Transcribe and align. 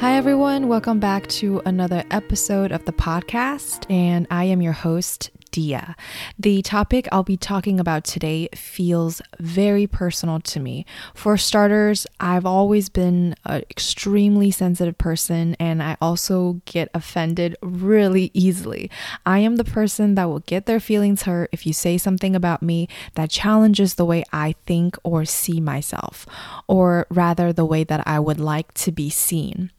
Hi, 0.00 0.16
everyone. 0.16 0.68
Welcome 0.68 0.98
back 0.98 1.26
to 1.26 1.60
another 1.66 2.04
episode 2.10 2.72
of 2.72 2.86
the 2.86 2.92
podcast. 2.92 3.84
And 3.90 4.26
I 4.30 4.44
am 4.44 4.62
your 4.62 4.72
host, 4.72 5.30
Dia. 5.50 5.94
The 6.38 6.62
topic 6.62 7.06
I'll 7.12 7.22
be 7.22 7.36
talking 7.36 7.78
about 7.78 8.04
today 8.04 8.48
feels 8.54 9.20
very 9.38 9.86
personal 9.86 10.40
to 10.40 10.58
me. 10.58 10.86
For 11.14 11.36
starters, 11.36 12.06
I've 12.18 12.46
always 12.46 12.88
been 12.88 13.34
an 13.44 13.62
extremely 13.68 14.50
sensitive 14.50 14.96
person 14.96 15.54
and 15.60 15.82
I 15.82 15.98
also 16.00 16.62
get 16.64 16.88
offended 16.94 17.54
really 17.60 18.30
easily. 18.32 18.90
I 19.26 19.40
am 19.40 19.56
the 19.56 19.64
person 19.64 20.14
that 20.14 20.30
will 20.30 20.40
get 20.40 20.64
their 20.64 20.80
feelings 20.80 21.24
hurt 21.24 21.50
if 21.52 21.66
you 21.66 21.74
say 21.74 21.98
something 21.98 22.34
about 22.34 22.62
me 22.62 22.88
that 23.16 23.28
challenges 23.28 23.96
the 23.96 24.06
way 24.06 24.24
I 24.32 24.54
think 24.64 24.96
or 25.04 25.26
see 25.26 25.60
myself, 25.60 26.24
or 26.66 27.06
rather, 27.10 27.52
the 27.52 27.66
way 27.66 27.84
that 27.84 28.02
I 28.06 28.18
would 28.18 28.40
like 28.40 28.72
to 28.74 28.92
be 28.92 29.10
seen. 29.10 29.70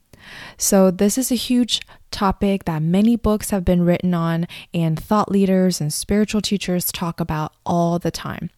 So, 0.58 0.92
this 0.92 1.18
is 1.18 1.32
a 1.32 1.36
huge 1.36 1.82
topic 2.12 2.66
that 2.66 2.82
many 2.82 3.16
books 3.16 3.50
have 3.50 3.66
been 3.66 3.84
written 3.84 4.14
on, 4.14 4.48
and 4.74 5.02
thought 5.02 5.32
leaders 5.32 5.82
and 5.82 5.92
spiritual 5.92 6.42
teachers 6.42 6.92
talk 6.92 7.20
about 7.20 7.54
all 7.66 8.00
the 8.00 8.12
time. 8.12 8.50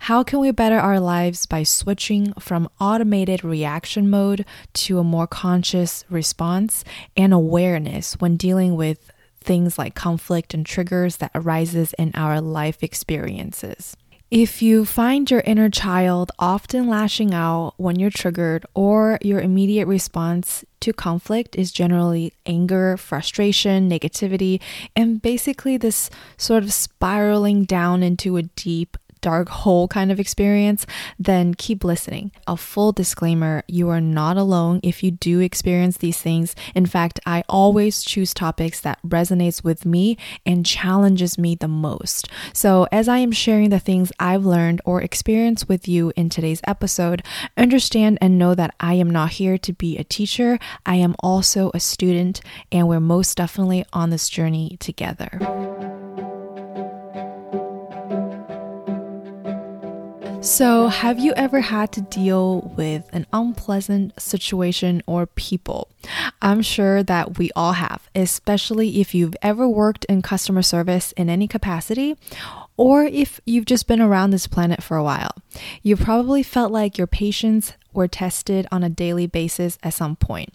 How 0.00 0.22
can 0.22 0.40
we 0.40 0.50
better 0.50 0.78
our 0.78 1.00
lives 1.00 1.46
by 1.46 1.62
switching 1.62 2.32
from 2.34 2.68
automated 2.80 3.44
reaction 3.44 4.10
mode 4.10 4.44
to 4.74 4.98
a 4.98 5.04
more 5.04 5.26
conscious 5.26 6.04
response 6.10 6.84
and 7.16 7.32
awareness 7.32 8.14
when 8.14 8.36
dealing 8.36 8.76
with 8.76 9.10
things 9.40 9.78
like 9.78 9.94
conflict 9.94 10.54
and 10.54 10.64
triggers 10.64 11.16
that 11.16 11.32
arises 11.34 11.94
in 11.98 12.12
our 12.14 12.40
life 12.40 12.82
experiences? 12.82 13.96
If 14.32 14.62
you 14.62 14.86
find 14.86 15.30
your 15.30 15.40
inner 15.40 15.68
child 15.68 16.32
often 16.38 16.88
lashing 16.88 17.34
out 17.34 17.74
when 17.76 18.00
you're 18.00 18.08
triggered, 18.08 18.64
or 18.74 19.18
your 19.20 19.42
immediate 19.42 19.86
response 19.86 20.64
to 20.80 20.94
conflict 20.94 21.54
is 21.54 21.70
generally 21.70 22.32
anger, 22.46 22.96
frustration, 22.96 23.90
negativity, 23.90 24.58
and 24.96 25.20
basically 25.20 25.76
this 25.76 26.08
sort 26.38 26.62
of 26.64 26.72
spiraling 26.72 27.64
down 27.64 28.02
into 28.02 28.38
a 28.38 28.44
deep 28.44 28.96
dark 29.22 29.48
hole 29.48 29.88
kind 29.88 30.12
of 30.12 30.20
experience, 30.20 30.84
then 31.18 31.54
keep 31.54 31.82
listening. 31.82 32.30
A 32.46 32.56
full 32.56 32.92
disclaimer 32.92 33.62
you 33.66 33.88
are 33.88 34.00
not 34.00 34.36
alone 34.36 34.80
if 34.82 35.02
you 35.02 35.10
do 35.10 35.40
experience 35.40 35.96
these 35.96 36.18
things. 36.18 36.54
In 36.74 36.84
fact, 36.84 37.18
I 37.24 37.44
always 37.48 38.02
choose 38.02 38.34
topics 38.34 38.80
that 38.80 38.98
resonates 39.06 39.64
with 39.64 39.86
me 39.86 40.18
and 40.44 40.66
challenges 40.66 41.38
me 41.38 41.54
the 41.54 41.68
most. 41.68 42.28
So, 42.52 42.86
as 42.92 43.08
I 43.08 43.18
am 43.18 43.32
sharing 43.32 43.70
the 43.70 43.78
things 43.78 44.12
I've 44.18 44.44
learned 44.44 44.82
or 44.84 45.00
experienced 45.00 45.68
with 45.68 45.88
you 45.88 46.12
in 46.16 46.28
today's 46.28 46.60
episode, 46.64 47.22
understand 47.56 48.18
and 48.20 48.38
know 48.38 48.54
that 48.54 48.74
I 48.80 48.94
am 48.94 49.08
not 49.08 49.32
here 49.32 49.56
to 49.58 49.72
be 49.72 49.96
a 49.96 50.04
teacher. 50.04 50.58
I 50.84 50.96
am 50.96 51.14
also 51.20 51.70
a 51.72 51.80
student, 51.80 52.40
and 52.70 52.88
we're 52.88 53.00
most 53.00 53.36
definitely 53.36 53.84
on 53.92 54.10
this 54.10 54.28
journey 54.28 54.76
together. 54.80 55.91
So, 60.42 60.88
have 60.88 61.20
you 61.20 61.32
ever 61.34 61.60
had 61.60 61.92
to 61.92 62.00
deal 62.00 62.72
with 62.76 63.08
an 63.12 63.26
unpleasant 63.32 64.20
situation 64.20 65.00
or 65.06 65.24
people? 65.26 65.88
I'm 66.42 66.62
sure 66.62 67.04
that 67.04 67.38
we 67.38 67.52
all 67.54 67.74
have, 67.74 68.10
especially 68.12 69.00
if 69.00 69.14
you've 69.14 69.36
ever 69.40 69.68
worked 69.68 70.04
in 70.06 70.20
customer 70.20 70.62
service 70.62 71.12
in 71.12 71.30
any 71.30 71.46
capacity 71.46 72.16
or 72.76 73.04
if 73.04 73.40
you've 73.46 73.66
just 73.66 73.86
been 73.86 74.00
around 74.00 74.30
this 74.30 74.48
planet 74.48 74.82
for 74.82 74.96
a 74.96 75.04
while. 75.04 75.30
You 75.80 75.96
probably 75.96 76.42
felt 76.42 76.72
like 76.72 76.98
your 76.98 77.06
patience 77.06 77.74
were 77.92 78.08
tested 78.08 78.66
on 78.70 78.82
a 78.82 78.88
daily 78.88 79.26
basis 79.26 79.78
at 79.82 79.94
some 79.94 80.16
point? 80.16 80.50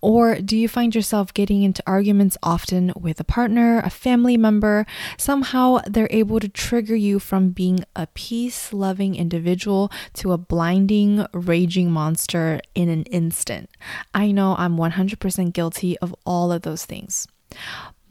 Or 0.00 0.36
do 0.36 0.56
you 0.56 0.68
find 0.68 0.94
yourself 0.94 1.34
getting 1.34 1.62
into 1.62 1.82
arguments 1.86 2.36
often 2.42 2.92
with 2.96 3.20
a 3.20 3.24
partner, 3.24 3.80
a 3.80 3.90
family 3.90 4.36
member? 4.36 4.86
Somehow 5.16 5.78
they're 5.86 6.08
able 6.10 6.40
to 6.40 6.48
trigger 6.48 6.96
you 6.96 7.18
from 7.18 7.50
being 7.50 7.80
a 7.96 8.06
peace 8.08 8.72
loving 8.72 9.14
individual 9.14 9.90
to 10.14 10.32
a 10.32 10.38
blinding, 10.38 11.26
raging 11.32 11.90
monster 11.90 12.60
in 12.74 12.88
an 12.88 13.04
instant. 13.04 13.70
I 14.14 14.30
know 14.30 14.54
I'm 14.58 14.76
100% 14.76 15.52
guilty 15.52 15.98
of 15.98 16.14
all 16.24 16.52
of 16.52 16.62
those 16.62 16.84
things. 16.84 17.26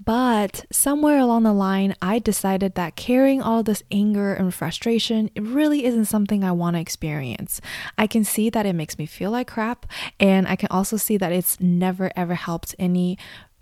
But 0.04 0.66
somewhere 0.72 1.18
along 1.18 1.44
the 1.44 1.54
line, 1.54 1.96
I 2.02 2.20
decided 2.20 2.76
that 2.76 2.96
carrying 2.96 3.42
all 3.42 3.64
this 3.64 3.84
anger 3.92 4.34
and 4.34 4.54
frustration 4.54 5.30
it 5.36 5.42
really 5.42 5.86
isn't 5.86 6.06
something 6.06 6.44
I 6.44 6.52
want 6.52 6.76
to 6.76 6.80
experience. 6.80 7.60
I 7.98 8.08
can 8.08 8.24
see 8.24 8.50
that 8.50 8.66
it 8.66 8.74
makes 8.74 8.98
me 8.98 9.06
feel 9.06 9.32
like 9.32 9.48
crap, 9.48 9.86
and 10.20 10.48
I 10.48 10.56
can 10.56 10.70
also 10.70 10.98
see 10.98 11.18
that 11.18 11.32
it's 11.32 11.60
never 11.60 12.12
ever 12.16 12.36
helped 12.36 12.76
any 12.80 13.18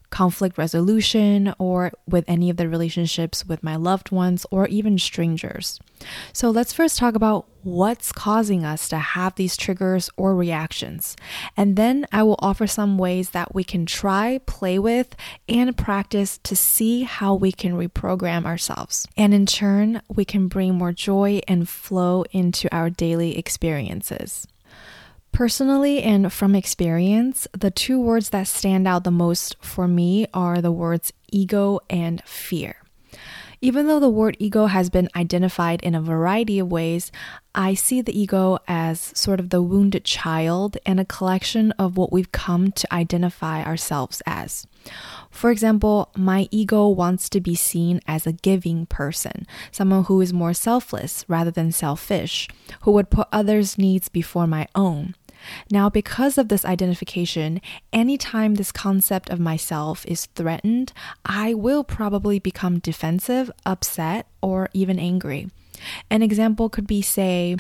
conflict 0.09 0.57
resolution 0.57 1.53
or 1.57 1.91
with 2.07 2.25
any 2.27 2.49
of 2.49 2.57
the 2.57 2.69
relationships 2.69 3.45
with 3.45 3.63
my 3.63 3.75
loved 3.75 4.11
ones 4.11 4.45
or 4.51 4.67
even 4.67 4.97
strangers. 4.97 5.79
So 6.33 6.49
let's 6.49 6.73
first 6.73 6.97
talk 6.97 7.15
about 7.15 7.47
what's 7.63 8.11
causing 8.11 8.63
us 8.63 8.87
to 8.89 8.97
have 8.97 9.35
these 9.35 9.57
triggers 9.57 10.09
or 10.17 10.35
reactions. 10.35 11.15
And 11.57 11.75
then 11.75 12.05
I 12.11 12.21
will 12.23 12.37
offer 12.39 12.67
some 12.67 12.97
ways 12.97 13.31
that 13.31 13.55
we 13.55 13.63
can 13.63 13.85
try, 13.85 14.39
play 14.45 14.77
with, 14.77 15.15
and 15.49 15.75
practice 15.75 16.37
to 16.43 16.55
see 16.55 17.03
how 17.03 17.33
we 17.33 17.51
can 17.51 17.73
reprogram 17.73 18.45
ourselves. 18.45 19.07
And 19.17 19.33
in 19.33 19.45
turn, 19.45 20.01
we 20.07 20.25
can 20.25 20.47
bring 20.47 20.75
more 20.75 20.91
joy 20.93 21.41
and 21.47 21.67
flow 21.67 22.23
into 22.31 22.73
our 22.75 22.89
daily 22.89 23.37
experiences. 23.37 24.47
Personally 25.35 26.01
and 26.01 26.31
from 26.31 26.55
experience, 26.55 27.45
the 27.51 27.69
two 27.69 27.99
words 27.99 28.29
that 28.29 28.47
stand 28.47 28.87
out 28.87 29.03
the 29.03 29.11
most 29.11 29.57
for 29.59 29.85
me 29.85 30.25
are 30.33 30.61
the 30.61 30.71
words 30.71 31.11
ego 31.29 31.81
and 31.89 32.23
fear. 32.23 32.77
Even 33.59 33.85
though 33.87 33.99
the 33.99 34.09
word 34.09 34.37
ego 34.39 34.67
has 34.67 34.89
been 34.89 35.09
identified 35.13 35.83
in 35.83 35.93
a 35.93 35.99
variety 36.01 36.57
of 36.57 36.71
ways, 36.71 37.11
I 37.53 37.73
see 37.73 38.01
the 38.01 38.17
ego 38.17 38.59
as 38.65 39.11
sort 39.13 39.41
of 39.41 39.49
the 39.49 39.61
wounded 39.61 40.05
child 40.05 40.77
and 40.85 41.01
a 41.01 41.05
collection 41.05 41.73
of 41.73 41.97
what 41.97 42.13
we've 42.13 42.31
come 42.31 42.71
to 42.71 42.93
identify 42.93 43.61
ourselves 43.61 44.21
as. 44.25 44.65
For 45.29 45.51
example, 45.51 46.11
my 46.15 46.47
ego 46.49 46.87
wants 46.87 47.27
to 47.27 47.41
be 47.41 47.55
seen 47.55 47.99
as 48.07 48.25
a 48.25 48.31
giving 48.31 48.85
person, 48.85 49.45
someone 49.69 50.05
who 50.05 50.21
is 50.21 50.31
more 50.31 50.53
selfless 50.53 51.25
rather 51.27 51.51
than 51.51 51.73
selfish, 51.73 52.47
who 52.81 52.91
would 52.91 53.09
put 53.09 53.27
others' 53.33 53.77
needs 53.77 54.07
before 54.07 54.47
my 54.47 54.69
own. 54.75 55.13
Now, 55.71 55.89
because 55.89 56.37
of 56.37 56.49
this 56.49 56.65
identification, 56.65 57.61
anytime 57.91 58.55
this 58.55 58.71
concept 58.71 59.29
of 59.29 59.39
myself 59.39 60.05
is 60.07 60.27
threatened, 60.27 60.93
I 61.25 61.53
will 61.53 61.83
probably 61.83 62.39
become 62.39 62.79
defensive, 62.79 63.51
upset, 63.65 64.27
or 64.41 64.69
even 64.73 64.99
angry. 64.99 65.49
An 66.09 66.21
example 66.21 66.69
could 66.69 66.87
be 66.87 67.01
say, 67.01 67.57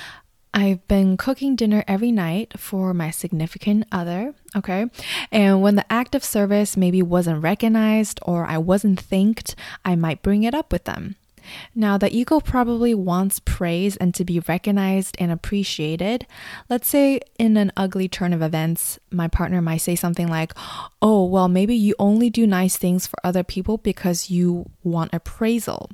I've 0.53 0.87
been 0.87 1.17
cooking 1.17 1.57
dinner 1.57 1.83
every 1.85 2.13
night 2.13 2.57
for 2.57 2.93
my 2.93 3.11
significant 3.11 3.85
other, 3.91 4.33
okay? 4.55 4.85
And 5.29 5.61
when 5.61 5.75
the 5.75 5.91
act 5.91 6.15
of 6.15 6.23
service 6.23 6.77
maybe 6.77 7.01
wasn't 7.01 7.43
recognized 7.43 8.21
or 8.21 8.45
I 8.45 8.57
wasn't 8.57 9.01
thanked, 9.01 9.55
I 9.83 9.97
might 9.97 10.21
bring 10.21 10.43
it 10.43 10.55
up 10.55 10.71
with 10.71 10.85
them. 10.85 11.17
Now, 11.73 11.97
the 11.97 12.13
ego 12.15 12.39
probably 12.39 12.93
wants 12.93 13.39
praise 13.39 13.97
and 13.97 14.13
to 14.15 14.25
be 14.25 14.39
recognized 14.39 15.15
and 15.19 15.31
appreciated. 15.31 16.25
Let's 16.69 16.87
say 16.87 17.19
in 17.37 17.57
an 17.57 17.71
ugly 17.75 18.07
turn 18.07 18.33
of 18.33 18.41
events, 18.41 18.99
my 19.11 19.27
partner 19.27 19.61
might 19.61 19.77
say 19.77 19.95
something 19.95 20.27
like, 20.27 20.53
Oh, 21.01 21.25
well, 21.25 21.47
maybe 21.47 21.75
you 21.75 21.95
only 21.99 22.29
do 22.29 22.47
nice 22.47 22.77
things 22.77 23.07
for 23.07 23.17
other 23.23 23.43
people 23.43 23.77
because 23.77 24.29
you 24.29 24.69
want 24.83 25.13
appraisal. 25.13 25.89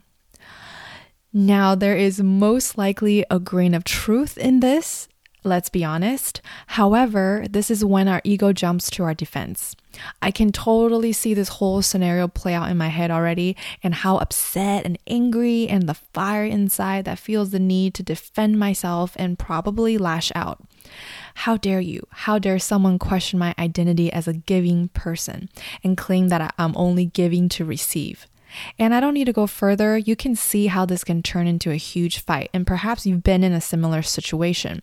Now, 1.33 1.75
there 1.75 1.95
is 1.95 2.21
most 2.21 2.77
likely 2.77 3.25
a 3.29 3.39
grain 3.39 3.73
of 3.73 3.85
truth 3.85 4.37
in 4.37 4.59
this, 4.59 5.07
let's 5.43 5.69
be 5.69 5.83
honest. 5.83 6.41
However, 6.67 7.45
this 7.49 7.71
is 7.71 7.83
when 7.83 8.07
our 8.07 8.21
ego 8.23 8.53
jumps 8.53 8.89
to 8.91 9.03
our 9.03 9.13
defense. 9.13 9.75
I 10.21 10.31
can 10.31 10.51
totally 10.51 11.11
see 11.11 11.33
this 11.33 11.49
whole 11.49 11.81
scenario 11.81 12.27
play 12.27 12.53
out 12.53 12.69
in 12.69 12.77
my 12.77 12.87
head 12.87 13.11
already 13.11 13.57
and 13.83 13.93
how 13.93 14.17
upset 14.17 14.85
and 14.85 14.97
angry 15.07 15.67
and 15.67 15.87
the 15.87 15.93
fire 15.93 16.45
inside 16.45 17.05
that 17.05 17.19
feels 17.19 17.51
the 17.51 17.59
need 17.59 17.93
to 17.95 18.03
defend 18.03 18.59
myself 18.59 19.13
and 19.17 19.37
probably 19.37 19.97
lash 19.97 20.31
out. 20.35 20.63
How 21.35 21.57
dare 21.57 21.81
you? 21.81 22.07
How 22.11 22.39
dare 22.39 22.59
someone 22.59 22.99
question 22.99 23.39
my 23.39 23.53
identity 23.57 24.11
as 24.11 24.27
a 24.27 24.33
giving 24.33 24.89
person 24.89 25.49
and 25.83 25.97
claim 25.97 26.29
that 26.29 26.53
I'm 26.57 26.75
only 26.75 27.05
giving 27.05 27.49
to 27.49 27.65
receive? 27.65 28.27
And 28.77 28.93
I 28.93 28.99
don't 28.99 29.13
need 29.13 29.25
to 29.25 29.33
go 29.33 29.47
further. 29.47 29.97
You 29.97 30.15
can 30.15 30.35
see 30.35 30.67
how 30.67 30.85
this 30.85 31.03
can 31.03 31.23
turn 31.23 31.47
into 31.47 31.71
a 31.71 31.75
huge 31.75 32.19
fight, 32.19 32.49
and 32.53 32.67
perhaps 32.67 33.05
you've 33.05 33.23
been 33.23 33.43
in 33.43 33.53
a 33.53 33.61
similar 33.61 34.01
situation. 34.01 34.81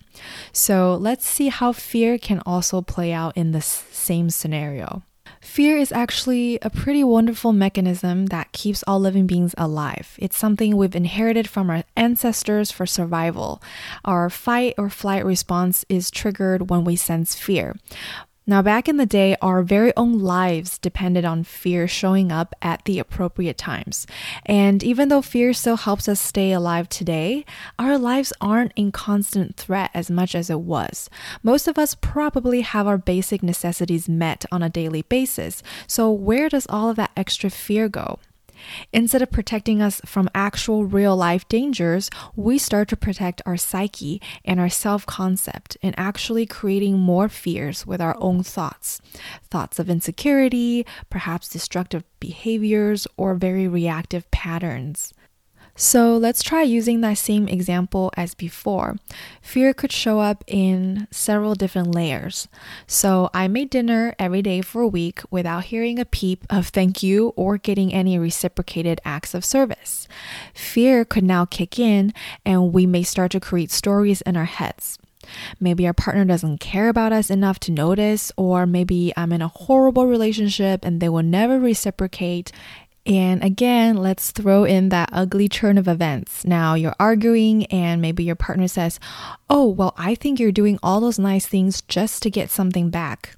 So 0.53 0.95
let's 0.95 1.27
see 1.27 1.49
how 1.49 1.73
fear 1.73 2.19
can 2.19 2.43
also 2.45 2.81
play 2.83 3.13
out 3.13 3.37
in 3.37 3.53
this 3.53 3.67
same 3.91 4.31
scenario. 4.31 5.03
Fear 5.41 5.77
is 5.77 5.93
actually 5.93 6.59
a 6.63 6.71
pretty 6.71 7.05
wonderful 7.05 7.53
mechanism 7.53 8.27
that 8.27 8.53
keeps 8.53 8.83
all 8.87 8.99
living 8.99 9.27
beings 9.27 9.55
alive. 9.57 10.17
It's 10.19 10.37
something 10.37 10.77
we've 10.77 10.97
inherited 10.97 11.49
from 11.49 11.71
our 11.71 11.85
ancestors 11.97 12.71
for 12.71 12.87
survival. 12.87 13.63
Our 14.05 14.31
fight 14.31 14.75
or 14.79 14.91
flight 14.91 15.25
response 15.25 15.85
is 15.89 16.11
triggered 16.11 16.71
when 16.71 16.85
we 16.85 16.97
sense 16.97 17.35
fear. 17.35 17.77
Now, 18.49 18.63
back 18.63 18.89
in 18.89 18.97
the 18.97 19.05
day, 19.05 19.37
our 19.43 19.63
very 19.63 19.93
own 19.95 20.21
lives 20.21 20.79
depended 20.79 21.27
on 21.27 21.45
fear 21.45 21.87
showing 21.87 22.33
up 22.33 22.55
at 22.63 22.83
the 22.87 22.99
appropriate 22.99 23.59
times. 23.59 24.07
And 24.47 24.83
even 24.83 25.11
though 25.11 25.21
fear 25.21 25.53
still 25.53 25.77
helps 25.77 26.09
us 26.09 26.19
stay 26.19 26.53
alive 26.53 26.89
today, 26.89 27.45
our 27.79 27.99
lives 27.99 28.33
aren't 28.41 28.73
in 28.75 28.91
constant 28.91 29.57
threat 29.57 29.91
as 29.93 30.11
much 30.11 30.35
as 30.35 30.49
it 30.49 30.61
was. 30.61 31.11
Most 31.43 31.69
of 31.69 31.77
us 31.77 31.95
probably 31.95 32.63
have 32.63 32.87
our 32.87 32.97
basic 32.97 33.43
necessities 33.43 34.09
met 34.09 34.47
on 34.51 34.63
a 34.63 34.71
daily 34.71 35.03
basis. 35.03 35.63
So, 35.87 36.11
where 36.11 36.49
does 36.49 36.67
all 36.71 36.89
of 36.89 36.97
that 36.97 37.11
extra 37.19 37.51
fear 37.51 37.91
go? 37.91 38.19
Instead 38.93 39.23
of 39.23 39.31
protecting 39.31 39.81
us 39.83 40.01
from 40.05 40.29
actual 40.35 40.85
real 40.85 41.17
life 41.17 41.49
dangers, 41.49 42.11
we 42.37 42.59
start 42.59 42.89
to 42.89 42.97
protect 42.97 43.43
our 43.47 43.57
psyche 43.57 44.21
and 44.45 44.59
our 44.61 44.69
self 44.69 45.07
concept 45.07 45.77
and 45.83 45.95
actually 45.99 46.47
creating 46.47 46.99
more 46.99 47.29
fears 47.29 47.87
with 47.87 48.01
our 48.01 48.17
own 48.19 48.43
thoughts. 48.43 49.01
Thoughts 49.51 49.79
of 49.79 49.91
insecurity, 49.91 50.87
perhaps 51.11 51.49
destructive 51.49 52.05
behaviors, 52.21 53.07
or 53.17 53.35
very 53.35 53.69
reactive 53.69 54.31
patterns. 54.31 55.13
So 55.81 56.17
let's 56.17 56.43
try 56.43 56.63
using 56.63 57.03
that 57.03 57.19
same 57.19 57.47
example 57.47 58.11
as 58.17 58.35
before. 58.35 58.97
Fear 59.41 59.75
could 59.75 59.93
show 59.93 60.19
up 60.19 60.43
in 60.49 61.07
several 61.13 61.55
different 61.55 61.95
layers. 61.95 62.49
So 62.89 63.31
I 63.33 63.47
made 63.47 63.71
dinner 63.71 64.13
every 64.19 64.43
day 64.43 64.61
for 64.61 64.83
a 64.83 64.89
week 64.89 65.21
without 65.31 65.67
hearing 65.67 66.01
a 66.01 66.05
peep 66.05 66.45
of 66.51 66.67
thank 66.67 67.05
you 67.05 67.33
or 67.37 67.59
getting 67.59 67.95
any 67.95 68.19
reciprocated 68.19 69.01
acts 69.05 69.35
of 69.35 69.45
service. 69.45 70.09
Fear 70.53 71.05
could 71.05 71.23
now 71.23 71.45
kick 71.45 71.79
in 71.79 72.13
and 72.45 72.73
we 72.73 72.85
may 72.85 73.05
start 73.05 73.31
to 73.31 73.41
create 73.41 73.71
stories 73.71 74.21
in 74.23 74.37
our 74.37 74.47
heads. 74.47 74.99
Maybe 75.61 75.87
our 75.87 75.93
partner 75.93 76.25
doesn't 76.25 76.59
care 76.59 76.89
about 76.89 77.13
us 77.13 77.31
enough 77.31 77.61
to 77.61 77.73
notice, 77.73 78.33
or 78.37 78.67
maybe 78.67 79.13
I'm 79.17 79.33
in 79.33 79.43
a 79.43 79.49
horrible 79.49 80.07
relationship 80.07 80.85
and 80.85 81.01
they 81.01 81.09
will 81.09 81.23
never 81.23 81.61
reciprocate. 81.61 82.51
And 83.09 83.43
again, 83.43 83.97
let's 83.97 84.33
throw 84.33 84.65
in 84.65 84.91
that 84.91 85.09
ugly 85.15 85.49
turn 85.49 85.79
of 85.79 85.89
events. 85.89 86.45
Now 86.45 86.75
you're 86.75 86.95
arguing, 87.01 87.65
and 87.67 88.03
maybe 88.03 88.23
your 88.23 88.37
partner 88.37 88.69
says, 88.69 89.01
Oh, 89.49 89.67
well, 89.67 89.95
I 89.97 90.15
think 90.15 90.39
you're 90.39 90.53
doing 90.53 90.79
all 90.83 91.01
those 91.01 91.19
nice 91.19 91.47
things 91.47 91.81
just 91.81 92.23
to 92.23 92.31
get 92.31 92.51
something 92.51 92.91
back. 92.91 93.37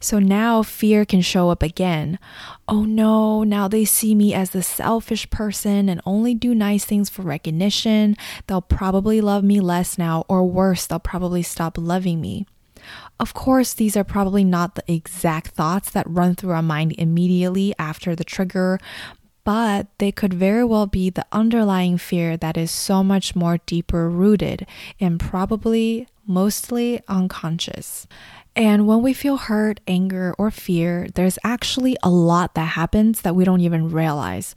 So 0.00 0.18
now 0.18 0.62
fear 0.62 1.04
can 1.04 1.20
show 1.20 1.50
up 1.50 1.62
again. 1.62 2.18
Oh 2.66 2.84
no, 2.84 3.44
now 3.44 3.68
they 3.68 3.84
see 3.84 4.14
me 4.14 4.34
as 4.34 4.50
the 4.50 4.62
selfish 4.62 5.30
person 5.30 5.88
and 5.88 6.00
only 6.04 6.34
do 6.34 6.54
nice 6.54 6.84
things 6.84 7.08
for 7.08 7.22
recognition. 7.22 8.16
They'll 8.46 8.62
probably 8.62 9.20
love 9.20 9.44
me 9.44 9.60
less 9.60 9.98
now, 9.98 10.24
or 10.28 10.44
worse, 10.44 10.86
they'll 10.86 10.98
probably 10.98 11.42
stop 11.42 11.78
loving 11.78 12.20
me. 12.20 12.46
Of 13.18 13.32
course, 13.32 13.72
these 13.72 13.96
are 13.96 14.04
probably 14.04 14.44
not 14.44 14.74
the 14.74 14.92
exact 14.92 15.48
thoughts 15.48 15.90
that 15.90 16.08
run 16.08 16.34
through 16.34 16.50
our 16.50 16.62
mind 16.62 16.94
immediately 16.98 17.74
after 17.78 18.14
the 18.14 18.24
trigger, 18.24 18.78
but 19.42 19.86
they 19.98 20.12
could 20.12 20.34
very 20.34 20.64
well 20.64 20.86
be 20.86 21.08
the 21.08 21.24
underlying 21.32 21.96
fear 21.98 22.36
that 22.36 22.56
is 22.56 22.70
so 22.70 23.02
much 23.02 23.34
more 23.34 23.58
deeper 23.64 24.10
rooted 24.10 24.66
and 25.00 25.20
probably 25.20 26.08
mostly 26.26 27.00
unconscious. 27.08 28.06
And 28.54 28.86
when 28.86 29.02
we 29.02 29.12
feel 29.12 29.36
hurt, 29.36 29.80
anger, 29.86 30.34
or 30.38 30.50
fear, 30.50 31.08
there's 31.14 31.38
actually 31.44 31.96
a 32.02 32.10
lot 32.10 32.54
that 32.54 32.68
happens 32.68 33.20
that 33.20 33.36
we 33.36 33.44
don't 33.44 33.60
even 33.60 33.90
realize. 33.90 34.54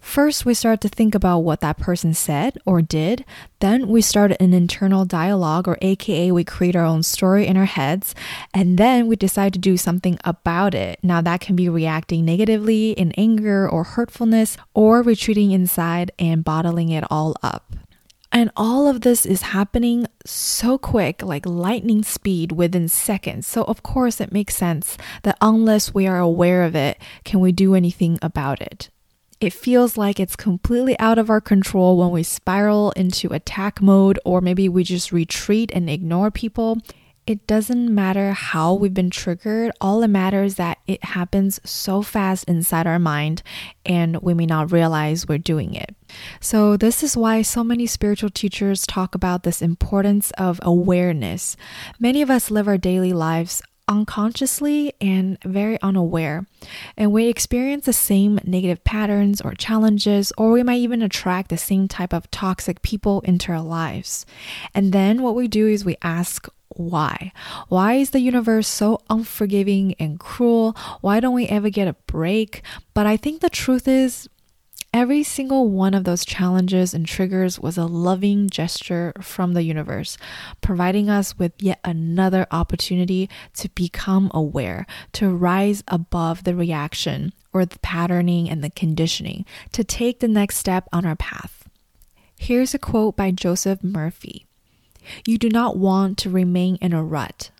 First, 0.00 0.46
we 0.46 0.54
start 0.54 0.80
to 0.82 0.88
think 0.88 1.14
about 1.14 1.40
what 1.40 1.60
that 1.60 1.76
person 1.76 2.14
said 2.14 2.56
or 2.64 2.80
did. 2.80 3.24
Then 3.60 3.88
we 3.88 4.00
start 4.00 4.32
an 4.40 4.54
internal 4.54 5.04
dialogue, 5.04 5.68
or 5.68 5.76
AKA, 5.82 6.32
we 6.32 6.44
create 6.44 6.76
our 6.76 6.84
own 6.84 7.02
story 7.02 7.46
in 7.46 7.56
our 7.56 7.66
heads. 7.66 8.14
And 8.54 8.78
then 8.78 9.06
we 9.06 9.16
decide 9.16 9.52
to 9.52 9.58
do 9.58 9.76
something 9.76 10.18
about 10.24 10.74
it. 10.74 10.98
Now, 11.02 11.20
that 11.20 11.40
can 11.40 11.56
be 11.56 11.68
reacting 11.68 12.24
negatively 12.24 12.92
in 12.92 13.12
anger 13.12 13.68
or 13.68 13.84
hurtfulness, 13.84 14.56
or 14.72 15.02
retreating 15.02 15.50
inside 15.50 16.10
and 16.18 16.44
bottling 16.44 16.88
it 16.90 17.04
all 17.10 17.34
up. 17.42 17.74
And 18.30 18.50
all 18.56 18.86
of 18.88 19.00
this 19.00 19.24
is 19.24 19.42
happening 19.42 20.06
so 20.24 20.78
quick, 20.78 21.22
like 21.22 21.46
lightning 21.46 22.02
speed 22.02 22.52
within 22.52 22.88
seconds. 22.88 23.46
So, 23.46 23.64
of 23.64 23.82
course, 23.82 24.20
it 24.20 24.32
makes 24.32 24.56
sense 24.56 24.96
that 25.22 25.38
unless 25.40 25.94
we 25.94 26.06
are 26.06 26.18
aware 26.18 26.62
of 26.62 26.76
it, 26.76 26.98
can 27.24 27.40
we 27.40 27.52
do 27.52 27.74
anything 27.74 28.18
about 28.20 28.60
it? 28.60 28.90
It 29.40 29.52
feels 29.52 29.96
like 29.96 30.18
it's 30.18 30.34
completely 30.34 30.98
out 30.98 31.16
of 31.16 31.30
our 31.30 31.40
control 31.40 31.96
when 31.96 32.10
we 32.10 32.24
spiral 32.24 32.90
into 32.92 33.32
attack 33.32 33.80
mode 33.80 34.18
or 34.24 34.40
maybe 34.40 34.68
we 34.68 34.82
just 34.82 35.12
retreat 35.12 35.70
and 35.72 35.88
ignore 35.88 36.32
people. 36.32 36.78
It 37.24 37.46
doesn't 37.46 37.94
matter 37.94 38.32
how 38.32 38.72
we've 38.72 38.94
been 38.94 39.10
triggered, 39.10 39.70
all 39.82 40.00
that 40.00 40.08
matters 40.08 40.52
is 40.52 40.56
that 40.56 40.78
it 40.86 41.04
happens 41.04 41.60
so 41.62 42.00
fast 42.00 42.44
inside 42.44 42.86
our 42.86 42.98
mind 42.98 43.42
and 43.84 44.16
we 44.22 44.32
may 44.32 44.46
not 44.46 44.72
realize 44.72 45.28
we're 45.28 45.36
doing 45.36 45.74
it. 45.74 45.94
So, 46.40 46.78
this 46.78 47.02
is 47.02 47.18
why 47.18 47.42
so 47.42 47.62
many 47.62 47.86
spiritual 47.86 48.30
teachers 48.30 48.86
talk 48.86 49.14
about 49.14 49.42
this 49.42 49.60
importance 49.60 50.30
of 50.38 50.58
awareness. 50.62 51.54
Many 52.00 52.22
of 52.22 52.30
us 52.30 52.50
live 52.50 52.66
our 52.66 52.78
daily 52.78 53.12
lives 53.12 53.60
unconsciously 53.88 54.92
and 55.00 55.38
very 55.42 55.80
unaware. 55.82 56.46
And 56.96 57.12
we 57.12 57.26
experience 57.26 57.86
the 57.86 57.92
same 57.92 58.38
negative 58.44 58.84
patterns 58.84 59.40
or 59.40 59.54
challenges, 59.54 60.32
or 60.38 60.52
we 60.52 60.62
might 60.62 60.76
even 60.80 61.02
attract 61.02 61.50
the 61.50 61.58
same 61.58 61.88
type 61.88 62.12
of 62.12 62.30
toxic 62.30 62.82
people 62.82 63.20
into 63.22 63.50
our 63.52 63.62
lives. 63.62 64.26
And 64.74 64.92
then 64.92 65.22
what 65.22 65.34
we 65.34 65.48
do 65.48 65.66
is 65.66 65.84
we 65.84 65.96
ask, 66.02 66.48
why? 66.68 67.32
Why 67.68 67.94
is 67.94 68.10
the 68.10 68.20
universe 68.20 68.68
so 68.68 69.00
unforgiving 69.10 69.94
and 69.98 70.20
cruel? 70.20 70.76
Why 71.00 71.18
don't 71.18 71.34
we 71.34 71.46
ever 71.46 71.70
get 71.70 71.88
a 71.88 71.96
break? 72.06 72.62
But 72.94 73.06
I 73.06 73.16
think 73.16 73.40
the 73.40 73.50
truth 73.50 73.88
is, 73.88 74.28
Every 74.94 75.22
single 75.22 75.68
one 75.68 75.92
of 75.92 76.04
those 76.04 76.24
challenges 76.24 76.94
and 76.94 77.04
triggers 77.04 77.60
was 77.60 77.76
a 77.76 77.84
loving 77.84 78.48
gesture 78.48 79.12
from 79.20 79.52
the 79.52 79.62
universe, 79.62 80.16
providing 80.62 81.10
us 81.10 81.38
with 81.38 81.52
yet 81.60 81.78
another 81.84 82.46
opportunity 82.50 83.28
to 83.56 83.68
become 83.70 84.30
aware, 84.32 84.86
to 85.12 85.28
rise 85.28 85.84
above 85.88 86.44
the 86.44 86.54
reaction 86.54 87.34
or 87.52 87.66
the 87.66 87.78
patterning 87.80 88.48
and 88.48 88.64
the 88.64 88.70
conditioning, 88.70 89.44
to 89.72 89.84
take 89.84 90.20
the 90.20 90.28
next 90.28 90.56
step 90.56 90.88
on 90.90 91.04
our 91.04 91.16
path. 91.16 91.68
Here's 92.38 92.72
a 92.72 92.78
quote 92.78 93.14
by 93.14 93.30
Joseph 93.30 93.84
Murphy 93.84 94.46
You 95.26 95.36
do 95.36 95.50
not 95.50 95.76
want 95.76 96.16
to 96.18 96.30
remain 96.30 96.76
in 96.76 96.94
a 96.94 97.04
rut. 97.04 97.50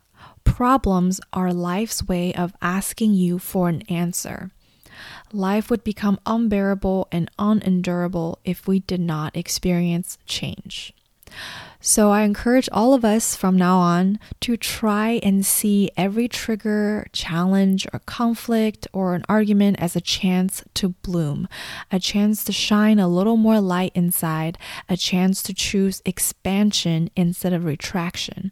Problems 0.43 1.21
are 1.31 1.53
life's 1.53 2.03
way 2.03 2.33
of 2.33 2.55
asking 2.59 3.13
you 3.13 3.37
for 3.37 3.69
an 3.69 3.83
answer 3.83 4.49
life 5.33 5.69
would 5.69 5.83
become 5.83 6.19
unbearable 6.25 7.07
and 7.11 7.29
unendurable 7.37 8.39
if 8.43 8.67
we 8.67 8.79
did 8.79 8.99
not 8.99 9.35
experience 9.35 10.17
change. 10.25 10.93
So 11.81 12.11
I 12.11 12.23
encourage 12.23 12.67
all 12.73 12.93
of 12.93 13.05
us 13.05 13.35
from 13.35 13.55
now 13.55 13.77
on 13.77 14.19
to 14.41 14.57
try 14.57 15.21
and 15.23 15.45
see 15.45 15.89
every 15.95 16.27
trigger, 16.27 17.07
challenge, 17.13 17.87
or 17.93 17.99
conflict 17.99 18.87
or 18.91 19.15
an 19.15 19.23
argument 19.29 19.79
as 19.79 19.95
a 19.95 20.01
chance 20.01 20.63
to 20.73 20.89
bloom, 20.89 21.47
a 21.89 21.99
chance 21.99 22.43
to 22.43 22.51
shine 22.51 22.99
a 22.99 23.07
little 23.07 23.37
more 23.37 23.61
light 23.61 23.93
inside, 23.95 24.57
a 24.89 24.97
chance 24.97 25.41
to 25.43 25.53
choose 25.53 26.01
expansion 26.05 27.09
instead 27.15 27.53
of 27.53 27.63
retraction 27.63 28.51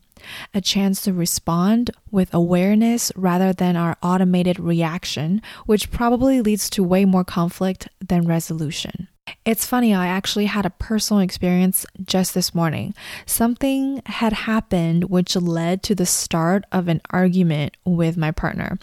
a 0.54 0.62
chance 0.62 1.02
to 1.02 1.14
respond 1.14 1.92
with 2.12 2.34
awareness 2.34 3.12
rather 3.16 3.54
than 3.54 3.76
our 3.76 3.98
automated 4.02 4.60
reaction, 4.60 5.42
which 5.66 5.92
probably 5.92 6.42
leads 6.42 6.70
to 6.72 6.84
way 6.84 7.06
more 7.06 7.24
conflict 7.24 7.88
than 8.00 8.28
resolution. 8.28 9.08
It's 9.46 9.66
funny, 9.66 9.94
I 9.94 10.08
actually 10.08 10.46
had 10.46 10.66
a 10.66 10.70
personal 10.70 11.22
experience 11.22 11.86
just 12.04 12.34
this 12.34 12.54
morning. 12.54 12.94
Something 13.26 14.02
had 14.06 14.34
happened 14.34 15.06
which 15.06 15.36
led 15.36 15.84
to 15.84 15.96
the 15.96 16.06
start 16.06 16.64
of 16.72 16.88
an 16.88 17.02
argument 17.10 17.76
with 17.86 18.18
my 18.18 18.32
partner. 18.32 18.78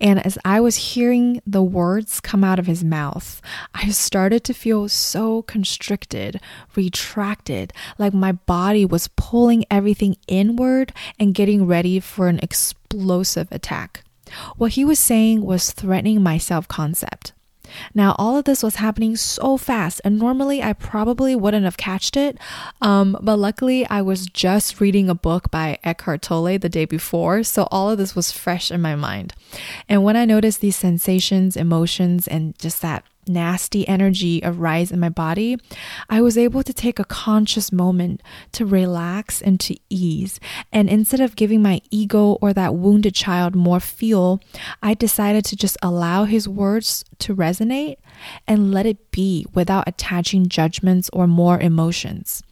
And 0.00 0.24
as 0.24 0.38
I 0.44 0.60
was 0.60 0.76
hearing 0.76 1.40
the 1.46 1.62
words 1.62 2.20
come 2.20 2.44
out 2.44 2.58
of 2.58 2.66
his 2.66 2.84
mouth, 2.84 3.40
I 3.74 3.88
started 3.90 4.44
to 4.44 4.54
feel 4.54 4.88
so 4.88 5.42
constricted, 5.42 6.40
retracted, 6.76 7.72
like 7.98 8.14
my 8.14 8.32
body 8.32 8.84
was 8.84 9.08
pulling 9.16 9.64
everything 9.70 10.16
inward 10.26 10.92
and 11.18 11.34
getting 11.34 11.66
ready 11.66 12.00
for 12.00 12.28
an 12.28 12.40
explosive 12.42 13.48
attack. 13.50 14.04
What 14.56 14.72
he 14.72 14.84
was 14.84 14.98
saying 14.98 15.42
was 15.42 15.72
threatening 15.72 16.22
my 16.22 16.38
self 16.38 16.68
concept. 16.68 17.32
Now, 17.94 18.14
all 18.18 18.36
of 18.36 18.44
this 18.44 18.62
was 18.62 18.76
happening 18.76 19.16
so 19.16 19.56
fast, 19.56 20.00
and 20.04 20.18
normally 20.18 20.62
I 20.62 20.72
probably 20.72 21.34
wouldn't 21.34 21.64
have 21.64 21.76
catched 21.76 22.16
it. 22.16 22.38
Um, 22.80 23.16
but 23.20 23.38
luckily, 23.38 23.86
I 23.86 24.02
was 24.02 24.26
just 24.26 24.80
reading 24.80 25.08
a 25.08 25.14
book 25.14 25.50
by 25.50 25.78
Eckhart 25.84 26.22
Tolle 26.22 26.58
the 26.58 26.68
day 26.68 26.84
before, 26.84 27.42
so 27.42 27.68
all 27.70 27.90
of 27.90 27.98
this 27.98 28.14
was 28.14 28.32
fresh 28.32 28.70
in 28.70 28.80
my 28.80 28.94
mind. 28.94 29.34
And 29.88 30.04
when 30.04 30.16
I 30.16 30.24
noticed 30.24 30.60
these 30.60 30.76
sensations, 30.76 31.56
emotions, 31.56 32.28
and 32.28 32.58
just 32.58 32.82
that 32.82 33.04
nasty 33.26 33.86
energy 33.88 34.40
arise 34.42 34.90
in 34.90 35.00
my 35.00 35.08
body, 35.08 35.58
I 36.08 36.20
was 36.20 36.38
able 36.38 36.62
to 36.62 36.72
take 36.72 36.98
a 36.98 37.04
conscious 37.04 37.72
moment 37.72 38.22
to 38.52 38.66
relax 38.66 39.40
and 39.40 39.58
to 39.60 39.76
ease. 39.88 40.40
And 40.72 40.88
instead 40.88 41.20
of 41.20 41.36
giving 41.36 41.62
my 41.62 41.80
ego 41.90 42.38
or 42.40 42.52
that 42.52 42.74
wounded 42.74 43.14
child 43.14 43.54
more 43.54 43.80
fuel, 43.80 44.40
I 44.82 44.94
decided 44.94 45.44
to 45.46 45.56
just 45.56 45.76
allow 45.82 46.24
his 46.24 46.48
words 46.48 47.04
to 47.20 47.34
resonate 47.34 47.96
and 48.46 48.72
let 48.72 48.86
it 48.86 49.10
be 49.10 49.46
without 49.54 49.84
attaching 49.86 50.48
judgments 50.48 51.10
or 51.12 51.26
more 51.26 51.58
emotions. 51.60 52.42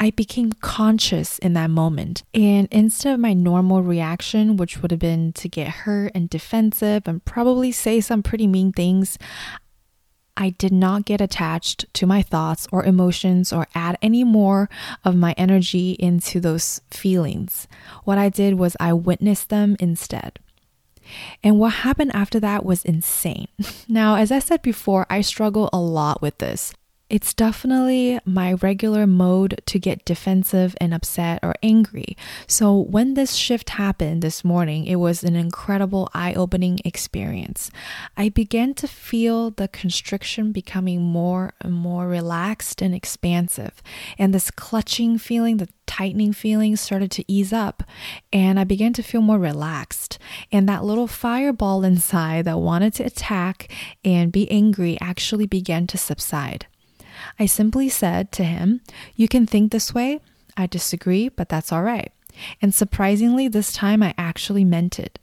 I 0.00 0.10
became 0.10 0.52
conscious 0.52 1.38
in 1.38 1.52
that 1.54 1.70
moment. 1.70 2.24
And 2.34 2.68
instead 2.70 3.14
of 3.14 3.20
my 3.20 3.32
normal 3.32 3.82
reaction, 3.82 4.56
which 4.56 4.82
would 4.82 4.90
have 4.90 5.00
been 5.00 5.32
to 5.34 5.48
get 5.48 5.68
hurt 5.68 6.12
and 6.14 6.28
defensive 6.28 7.06
and 7.06 7.24
probably 7.24 7.72
say 7.72 8.00
some 8.00 8.22
pretty 8.22 8.46
mean 8.46 8.72
things, 8.72 9.18
I 10.36 10.50
did 10.50 10.72
not 10.72 11.04
get 11.04 11.20
attached 11.20 11.84
to 11.94 12.06
my 12.06 12.22
thoughts 12.22 12.66
or 12.72 12.84
emotions 12.84 13.52
or 13.52 13.66
add 13.74 13.98
any 14.00 14.24
more 14.24 14.70
of 15.04 15.14
my 15.14 15.34
energy 15.36 15.92
into 15.98 16.40
those 16.40 16.80
feelings. 16.90 17.68
What 18.04 18.18
I 18.18 18.28
did 18.28 18.54
was 18.54 18.76
I 18.80 18.92
witnessed 18.94 19.50
them 19.50 19.76
instead. 19.78 20.38
And 21.42 21.58
what 21.58 21.72
happened 21.72 22.12
after 22.14 22.40
that 22.40 22.64
was 22.64 22.84
insane. 22.84 23.48
Now, 23.88 24.14
as 24.14 24.32
I 24.32 24.38
said 24.38 24.62
before, 24.62 25.06
I 25.10 25.20
struggle 25.20 25.68
a 25.72 25.78
lot 25.78 26.22
with 26.22 26.38
this. 26.38 26.72
It's 27.12 27.34
definitely 27.34 28.20
my 28.24 28.54
regular 28.54 29.06
mode 29.06 29.60
to 29.66 29.78
get 29.78 30.06
defensive 30.06 30.74
and 30.80 30.94
upset 30.94 31.40
or 31.42 31.54
angry. 31.62 32.16
So, 32.46 32.74
when 32.74 33.12
this 33.12 33.34
shift 33.34 33.68
happened 33.68 34.22
this 34.22 34.42
morning, 34.42 34.86
it 34.86 34.96
was 34.96 35.22
an 35.22 35.36
incredible 35.36 36.08
eye 36.14 36.32
opening 36.32 36.78
experience. 36.86 37.70
I 38.16 38.30
began 38.30 38.72
to 38.76 38.88
feel 38.88 39.50
the 39.50 39.68
constriction 39.68 40.52
becoming 40.52 41.02
more 41.02 41.52
and 41.60 41.74
more 41.74 42.08
relaxed 42.08 42.80
and 42.80 42.94
expansive. 42.94 43.82
And 44.16 44.32
this 44.32 44.50
clutching 44.50 45.18
feeling, 45.18 45.58
the 45.58 45.68
tightening 45.86 46.32
feeling 46.32 46.76
started 46.76 47.10
to 47.10 47.30
ease 47.30 47.52
up 47.52 47.82
and 48.32 48.58
I 48.58 48.64
began 48.64 48.94
to 48.94 49.02
feel 49.02 49.20
more 49.20 49.38
relaxed. 49.38 50.18
And 50.50 50.66
that 50.66 50.82
little 50.82 51.06
fireball 51.06 51.84
inside 51.92 52.46
that 52.46 52.58
wanted 52.58 52.94
to 52.94 53.02
attack 53.02 53.70
and 54.02 54.32
be 54.32 54.50
angry 54.50 54.96
actually 54.98 55.46
began 55.46 55.86
to 55.88 55.98
subside. 55.98 56.68
I 57.38 57.46
simply 57.46 57.88
said 57.88 58.32
to 58.32 58.44
him, 58.44 58.80
You 59.14 59.28
can 59.28 59.46
think 59.46 59.72
this 59.72 59.94
way. 59.94 60.20
I 60.56 60.66
disagree, 60.66 61.28
but 61.28 61.48
that's 61.48 61.72
all 61.72 61.82
right. 61.82 62.12
And 62.60 62.74
surprisingly, 62.74 63.48
this 63.48 63.72
time 63.72 64.02
I 64.02 64.14
actually 64.18 64.64
meant 64.64 64.98
it. 64.98 65.18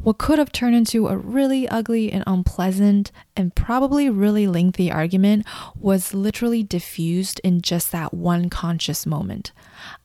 What 0.00 0.18
could 0.18 0.38
have 0.38 0.52
turned 0.52 0.76
into 0.76 1.08
a 1.08 1.16
really 1.16 1.68
ugly 1.68 2.12
and 2.12 2.22
unpleasant 2.26 3.10
and 3.36 3.54
probably 3.54 4.08
really 4.08 4.46
lengthy 4.46 4.90
argument 4.90 5.46
was 5.78 6.14
literally 6.14 6.62
diffused 6.62 7.40
in 7.42 7.62
just 7.62 7.90
that 7.92 8.14
one 8.14 8.48
conscious 8.50 9.06
moment. 9.06 9.52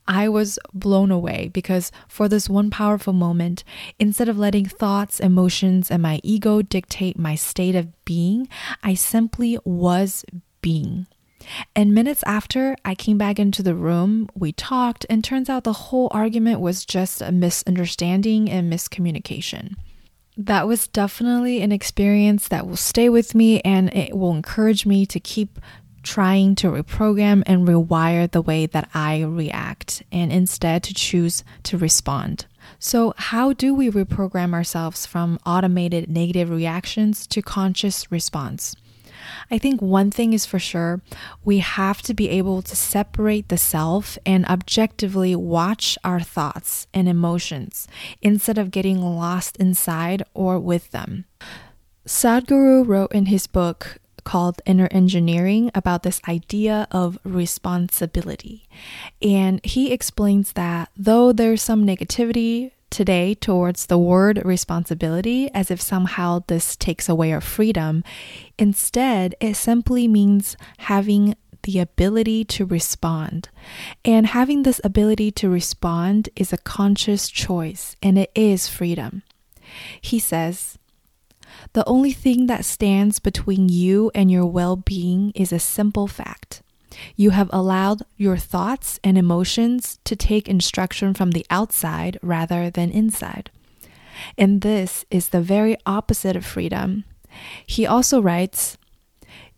I 0.06 0.28
was 0.28 0.58
blown 0.72 1.10
away 1.10 1.50
because 1.52 1.92
for 2.08 2.28
this 2.28 2.48
one 2.48 2.70
powerful 2.70 3.12
moment, 3.12 3.62
instead 3.98 4.28
of 4.28 4.38
letting 4.38 4.66
thoughts, 4.66 5.20
emotions, 5.20 5.90
and 5.90 6.02
my 6.02 6.20
ego 6.22 6.62
dictate 6.62 7.18
my 7.18 7.34
state 7.34 7.76
of 7.76 8.04
being, 8.04 8.48
I 8.82 8.94
simply 8.94 9.58
was 9.64 10.24
being. 10.60 11.06
And 11.74 11.94
minutes 11.94 12.22
after 12.24 12.76
I 12.84 12.94
came 12.94 13.18
back 13.18 13.38
into 13.38 13.62
the 13.62 13.74
room, 13.74 14.28
we 14.34 14.52
talked, 14.52 15.06
and 15.08 15.22
turns 15.22 15.48
out 15.48 15.64
the 15.64 15.72
whole 15.72 16.08
argument 16.10 16.60
was 16.60 16.84
just 16.84 17.22
a 17.22 17.32
misunderstanding 17.32 18.50
and 18.50 18.72
miscommunication. 18.72 19.74
That 20.36 20.68
was 20.68 20.86
definitely 20.86 21.62
an 21.62 21.72
experience 21.72 22.48
that 22.48 22.66
will 22.66 22.76
stay 22.76 23.08
with 23.08 23.34
me 23.34 23.60
and 23.62 23.92
it 23.94 24.16
will 24.16 24.32
encourage 24.32 24.86
me 24.86 25.04
to 25.06 25.18
keep 25.18 25.58
trying 26.02 26.54
to 26.54 26.68
reprogram 26.68 27.42
and 27.44 27.66
rewire 27.66 28.30
the 28.30 28.40
way 28.40 28.66
that 28.66 28.88
I 28.94 29.22
react 29.22 30.02
and 30.12 30.32
instead 30.32 30.82
to 30.84 30.94
choose 30.94 31.44
to 31.64 31.76
respond. 31.76 32.46
So, 32.78 33.14
how 33.16 33.52
do 33.52 33.74
we 33.74 33.90
reprogram 33.90 34.54
ourselves 34.54 35.06
from 35.06 35.38
automated 35.44 36.08
negative 36.08 36.50
reactions 36.50 37.26
to 37.28 37.42
conscious 37.42 38.10
response? 38.12 38.76
I 39.50 39.58
think 39.58 39.80
one 39.80 40.10
thing 40.10 40.32
is 40.32 40.46
for 40.46 40.58
sure 40.58 41.00
we 41.44 41.58
have 41.58 42.02
to 42.02 42.14
be 42.14 42.28
able 42.28 42.62
to 42.62 42.76
separate 42.76 43.48
the 43.48 43.58
self 43.58 44.18
and 44.24 44.46
objectively 44.46 45.34
watch 45.36 45.98
our 46.04 46.20
thoughts 46.20 46.86
and 46.92 47.08
emotions 47.08 47.88
instead 48.22 48.58
of 48.58 48.70
getting 48.70 49.00
lost 49.00 49.56
inside 49.56 50.22
or 50.34 50.58
with 50.58 50.90
them. 50.90 51.24
Sadhguru 52.06 52.86
wrote 52.86 53.12
in 53.12 53.26
his 53.26 53.46
book 53.46 53.98
called 54.24 54.60
Inner 54.66 54.88
Engineering 54.90 55.70
about 55.74 56.02
this 56.02 56.20
idea 56.28 56.86
of 56.90 57.18
responsibility. 57.24 58.68
And 59.22 59.64
he 59.64 59.90
explains 59.90 60.52
that 60.52 60.90
though 60.96 61.32
there's 61.32 61.62
some 61.62 61.86
negativity 61.86 62.72
today 62.90 63.34
towards 63.34 63.86
the 63.86 63.98
word 63.98 64.40
responsibility 64.44 65.50
as 65.52 65.70
if 65.70 65.80
somehow 65.80 66.42
this 66.46 66.76
takes 66.76 67.08
away 67.08 67.32
our 67.32 67.40
freedom. 67.40 68.04
Instead, 68.58 69.34
it 69.40 69.54
simply 69.54 70.08
means 70.08 70.56
having 70.78 71.34
the 71.62 71.78
ability 71.78 72.44
to 72.44 72.64
respond. 72.64 73.48
And 74.04 74.28
having 74.28 74.62
this 74.62 74.80
ability 74.84 75.32
to 75.32 75.48
respond 75.48 76.28
is 76.36 76.52
a 76.52 76.58
conscious 76.58 77.28
choice 77.28 77.96
and 78.02 78.18
it 78.18 78.30
is 78.34 78.68
freedom. 78.68 79.22
He 80.00 80.18
says, 80.18 80.78
the 81.72 81.84
only 81.86 82.12
thing 82.12 82.46
that 82.46 82.64
stands 82.64 83.18
between 83.18 83.68
you 83.68 84.10
and 84.14 84.30
your 84.30 84.46
well 84.46 84.76
being 84.76 85.32
is 85.34 85.52
a 85.52 85.58
simple 85.58 86.06
fact 86.06 86.62
you 87.16 87.30
have 87.30 87.50
allowed 87.52 88.02
your 88.16 88.36
thoughts 88.36 88.98
and 89.02 89.16
emotions 89.16 89.98
to 90.04 90.16
take 90.16 90.48
instruction 90.48 91.14
from 91.14 91.32
the 91.32 91.46
outside 91.50 92.18
rather 92.22 92.70
than 92.70 92.90
inside. 92.90 93.50
And 94.36 94.60
this 94.62 95.04
is 95.10 95.28
the 95.28 95.40
very 95.40 95.76
opposite 95.86 96.36
of 96.36 96.44
freedom. 96.44 97.04
He 97.66 97.86
also 97.86 98.20
writes 98.20 98.76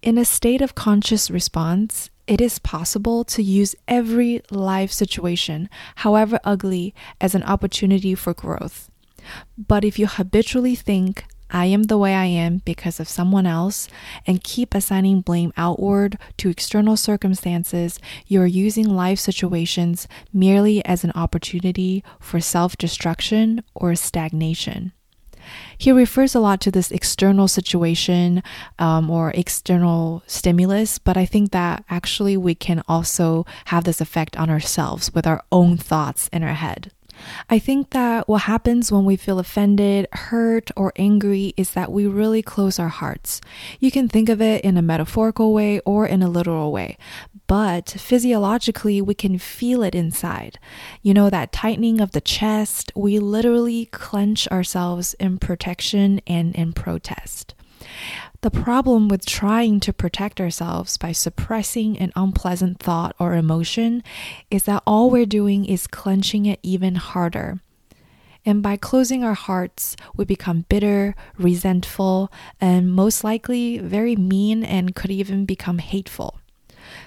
In 0.02 0.18
a 0.18 0.24
state 0.24 0.60
of 0.60 0.74
conscious 0.74 1.30
response, 1.30 2.10
it 2.26 2.40
is 2.40 2.58
possible 2.58 3.24
to 3.24 3.42
use 3.42 3.74
every 3.88 4.42
life 4.50 4.92
situation, 4.92 5.68
however 5.96 6.38
ugly, 6.44 6.94
as 7.20 7.34
an 7.34 7.42
opportunity 7.42 8.14
for 8.14 8.34
growth. 8.34 8.90
But 9.58 9.84
if 9.84 9.98
you 9.98 10.06
habitually 10.06 10.76
think, 10.76 11.24
I 11.50 11.66
am 11.66 11.84
the 11.84 11.98
way 11.98 12.14
I 12.14 12.26
am 12.26 12.58
because 12.64 13.00
of 13.00 13.08
someone 13.08 13.46
else, 13.46 13.88
and 14.26 14.44
keep 14.44 14.74
assigning 14.74 15.20
blame 15.20 15.52
outward 15.56 16.18
to 16.38 16.48
external 16.48 16.96
circumstances, 16.96 17.98
you're 18.26 18.46
using 18.46 18.88
life 18.88 19.18
situations 19.18 20.06
merely 20.32 20.84
as 20.84 21.04
an 21.04 21.12
opportunity 21.14 22.04
for 22.18 22.40
self 22.40 22.76
destruction 22.76 23.62
or 23.74 23.94
stagnation. 23.94 24.92
He 25.76 25.92
refers 25.92 26.34
a 26.34 26.40
lot 26.40 26.60
to 26.62 26.70
this 26.70 26.90
external 26.90 27.48
situation 27.48 28.42
um, 28.78 29.10
or 29.10 29.30
external 29.32 30.22
stimulus, 30.26 30.98
but 30.98 31.16
I 31.16 31.24
think 31.24 31.50
that 31.52 31.84
actually 31.88 32.36
we 32.36 32.54
can 32.54 32.82
also 32.86 33.46
have 33.66 33.84
this 33.84 34.00
effect 34.00 34.36
on 34.36 34.50
ourselves 34.50 35.12
with 35.14 35.26
our 35.26 35.42
own 35.50 35.76
thoughts 35.76 36.28
in 36.32 36.42
our 36.42 36.54
head. 36.54 36.92
I 37.48 37.58
think 37.58 37.90
that 37.90 38.28
what 38.28 38.42
happens 38.42 38.90
when 38.90 39.04
we 39.04 39.16
feel 39.16 39.38
offended, 39.38 40.06
hurt, 40.12 40.70
or 40.76 40.92
angry 40.96 41.54
is 41.56 41.72
that 41.72 41.92
we 41.92 42.06
really 42.06 42.42
close 42.42 42.78
our 42.78 42.88
hearts. 42.88 43.40
You 43.78 43.90
can 43.90 44.08
think 44.08 44.28
of 44.28 44.40
it 44.40 44.64
in 44.64 44.76
a 44.76 44.82
metaphorical 44.82 45.52
way 45.52 45.80
or 45.80 46.06
in 46.06 46.22
a 46.22 46.30
literal 46.30 46.72
way, 46.72 46.96
but 47.46 47.90
physiologically, 47.90 49.00
we 49.00 49.14
can 49.14 49.38
feel 49.38 49.82
it 49.82 49.94
inside. 49.94 50.58
You 51.02 51.14
know, 51.14 51.30
that 51.30 51.52
tightening 51.52 52.00
of 52.00 52.12
the 52.12 52.20
chest, 52.20 52.92
we 52.94 53.18
literally 53.18 53.86
clench 53.86 54.46
ourselves 54.48 55.14
in 55.14 55.38
protection 55.38 56.20
and 56.26 56.54
in 56.54 56.72
protest. 56.72 57.54
The 58.42 58.50
problem 58.50 59.08
with 59.08 59.26
trying 59.26 59.80
to 59.80 59.92
protect 59.92 60.40
ourselves 60.40 60.96
by 60.96 61.12
suppressing 61.12 61.98
an 61.98 62.10
unpleasant 62.16 62.78
thought 62.78 63.14
or 63.18 63.34
emotion 63.34 64.02
is 64.50 64.62
that 64.64 64.82
all 64.86 65.10
we're 65.10 65.26
doing 65.26 65.66
is 65.66 65.86
clenching 65.86 66.46
it 66.46 66.58
even 66.62 66.94
harder. 66.94 67.60
And 68.46 68.62
by 68.62 68.78
closing 68.78 69.22
our 69.22 69.34
hearts, 69.34 69.94
we 70.16 70.24
become 70.24 70.64
bitter, 70.70 71.14
resentful, 71.36 72.32
and 72.58 72.90
most 72.90 73.22
likely 73.22 73.76
very 73.76 74.16
mean 74.16 74.64
and 74.64 74.94
could 74.94 75.10
even 75.10 75.44
become 75.44 75.76
hateful. 75.76 76.40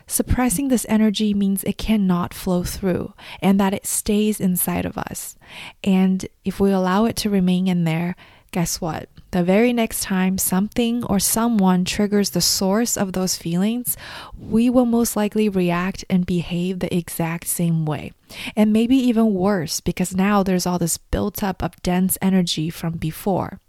Suppressing 0.05 0.67
this 0.67 0.85
energy 0.87 1.33
means 1.33 1.63
it 1.63 1.79
cannot 1.79 2.35
flow 2.35 2.63
through 2.63 3.15
and 3.41 3.59
that 3.59 3.73
it 3.73 3.87
stays 3.87 4.39
inside 4.39 4.85
of 4.85 4.99
us. 4.99 5.35
And 5.83 6.27
if 6.45 6.59
we 6.59 6.71
allow 6.71 7.05
it 7.05 7.15
to 7.17 7.31
remain 7.31 7.67
in 7.67 7.85
there, 7.85 8.15
guess 8.51 8.79
what? 8.79 9.09
The 9.33 9.43
very 9.43 9.73
next 9.73 10.03
time 10.03 10.37
something 10.37 11.03
or 11.05 11.17
someone 11.17 11.85
triggers 11.85 12.29
the 12.29 12.39
source 12.39 12.95
of 12.95 13.13
those 13.13 13.35
feelings, 13.35 13.97
we 14.37 14.69
will 14.69 14.85
most 14.85 15.15
likely 15.15 15.49
react 15.49 16.05
and 16.07 16.23
behave 16.23 16.77
the 16.77 16.95
exact 16.95 17.47
same 17.47 17.83
way. 17.83 18.11
And 18.55 18.71
maybe 18.71 18.95
even 18.95 19.33
worse 19.33 19.79
because 19.79 20.15
now 20.15 20.43
there's 20.43 20.67
all 20.67 20.77
this 20.77 20.99
built 20.99 21.41
up 21.41 21.63
of 21.63 21.81
dense 21.81 22.15
energy 22.21 22.69
from 22.69 22.97
before. 22.97 23.59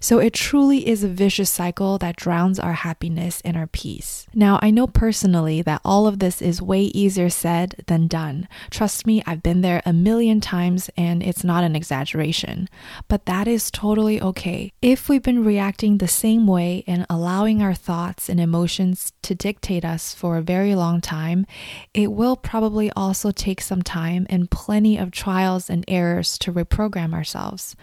So 0.00 0.18
it 0.18 0.32
truly 0.32 0.86
is 0.88 1.04
a 1.04 1.08
vicious 1.08 1.50
cycle 1.50 1.98
that 1.98 2.16
drowns 2.16 2.58
our 2.58 2.72
happiness 2.72 3.40
and 3.44 3.56
our 3.56 3.66
peace. 3.66 4.26
Now, 4.34 4.58
I 4.62 4.70
know 4.70 4.86
personally 4.86 5.62
that 5.62 5.80
all 5.84 6.06
of 6.06 6.18
this 6.18 6.40
is 6.42 6.62
way 6.62 6.82
easier 6.82 7.30
said 7.30 7.84
than 7.86 8.06
done. 8.06 8.48
Trust 8.70 9.06
me, 9.06 9.22
I've 9.26 9.42
been 9.42 9.60
there 9.60 9.82
a 9.84 9.92
million 9.92 10.40
times 10.40 10.90
and 10.96 11.22
it's 11.22 11.44
not 11.44 11.64
an 11.64 11.76
exaggeration. 11.76 12.68
But 13.08 13.26
that 13.26 13.48
is 13.48 13.70
totally 13.70 14.20
okay. 14.20 14.72
If 14.80 15.08
we've 15.08 15.22
been 15.22 15.44
reacting 15.44 15.98
the 15.98 16.08
same 16.08 16.46
way 16.46 16.84
and 16.86 17.06
allowing 17.08 17.62
our 17.62 17.74
thoughts 17.74 18.28
and 18.28 18.40
emotions 18.40 19.12
to 19.22 19.34
dictate 19.34 19.84
us 19.84 20.14
for 20.14 20.36
a 20.36 20.42
very 20.42 20.74
long 20.74 21.00
time, 21.00 21.46
it 21.94 22.12
will 22.12 22.36
probably 22.36 22.90
also 22.92 23.30
take 23.30 23.60
some 23.60 23.82
time 23.82 24.26
and 24.30 24.50
plenty 24.50 24.96
of 24.96 25.10
trials 25.10 25.68
and 25.70 25.84
errors 25.88 26.38
to 26.38 26.52
reprogram 26.52 27.14
ourselves. 27.14 27.76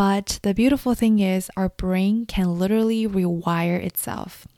But 0.00 0.38
the 0.40 0.54
beautiful 0.54 0.94
thing 0.94 1.18
is, 1.18 1.50
our 1.58 1.68
brain 1.68 2.24
can 2.24 2.58
literally 2.58 3.06
rewire 3.06 3.78
itself. 3.84 4.48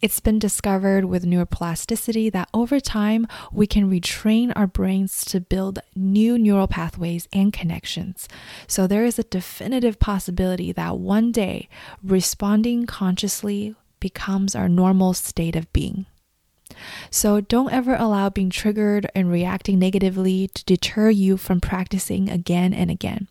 It's 0.00 0.20
been 0.20 0.38
discovered 0.38 1.06
with 1.06 1.24
neuroplasticity 1.24 2.30
that 2.30 2.48
over 2.54 2.78
time 2.78 3.26
we 3.50 3.66
can 3.66 3.90
retrain 3.90 4.52
our 4.54 4.68
brains 4.68 5.24
to 5.24 5.40
build 5.40 5.80
new 5.96 6.38
neural 6.38 6.68
pathways 6.68 7.26
and 7.32 7.52
connections. 7.52 8.28
So 8.68 8.86
there 8.86 9.04
is 9.04 9.18
a 9.18 9.24
definitive 9.24 9.98
possibility 9.98 10.70
that 10.70 10.98
one 10.98 11.32
day 11.32 11.68
responding 12.04 12.86
consciously 12.86 13.74
becomes 13.98 14.54
our 14.54 14.68
normal 14.68 15.14
state 15.14 15.56
of 15.56 15.72
being. 15.72 16.06
So 17.10 17.40
don't 17.40 17.72
ever 17.72 17.94
allow 17.94 18.28
being 18.28 18.50
triggered 18.50 19.10
and 19.14 19.30
reacting 19.30 19.78
negatively 19.78 20.48
to 20.48 20.64
deter 20.64 21.10
you 21.10 21.36
from 21.36 21.60
practicing 21.60 22.28
again 22.28 22.72
and 22.72 22.90
again. 22.90 23.28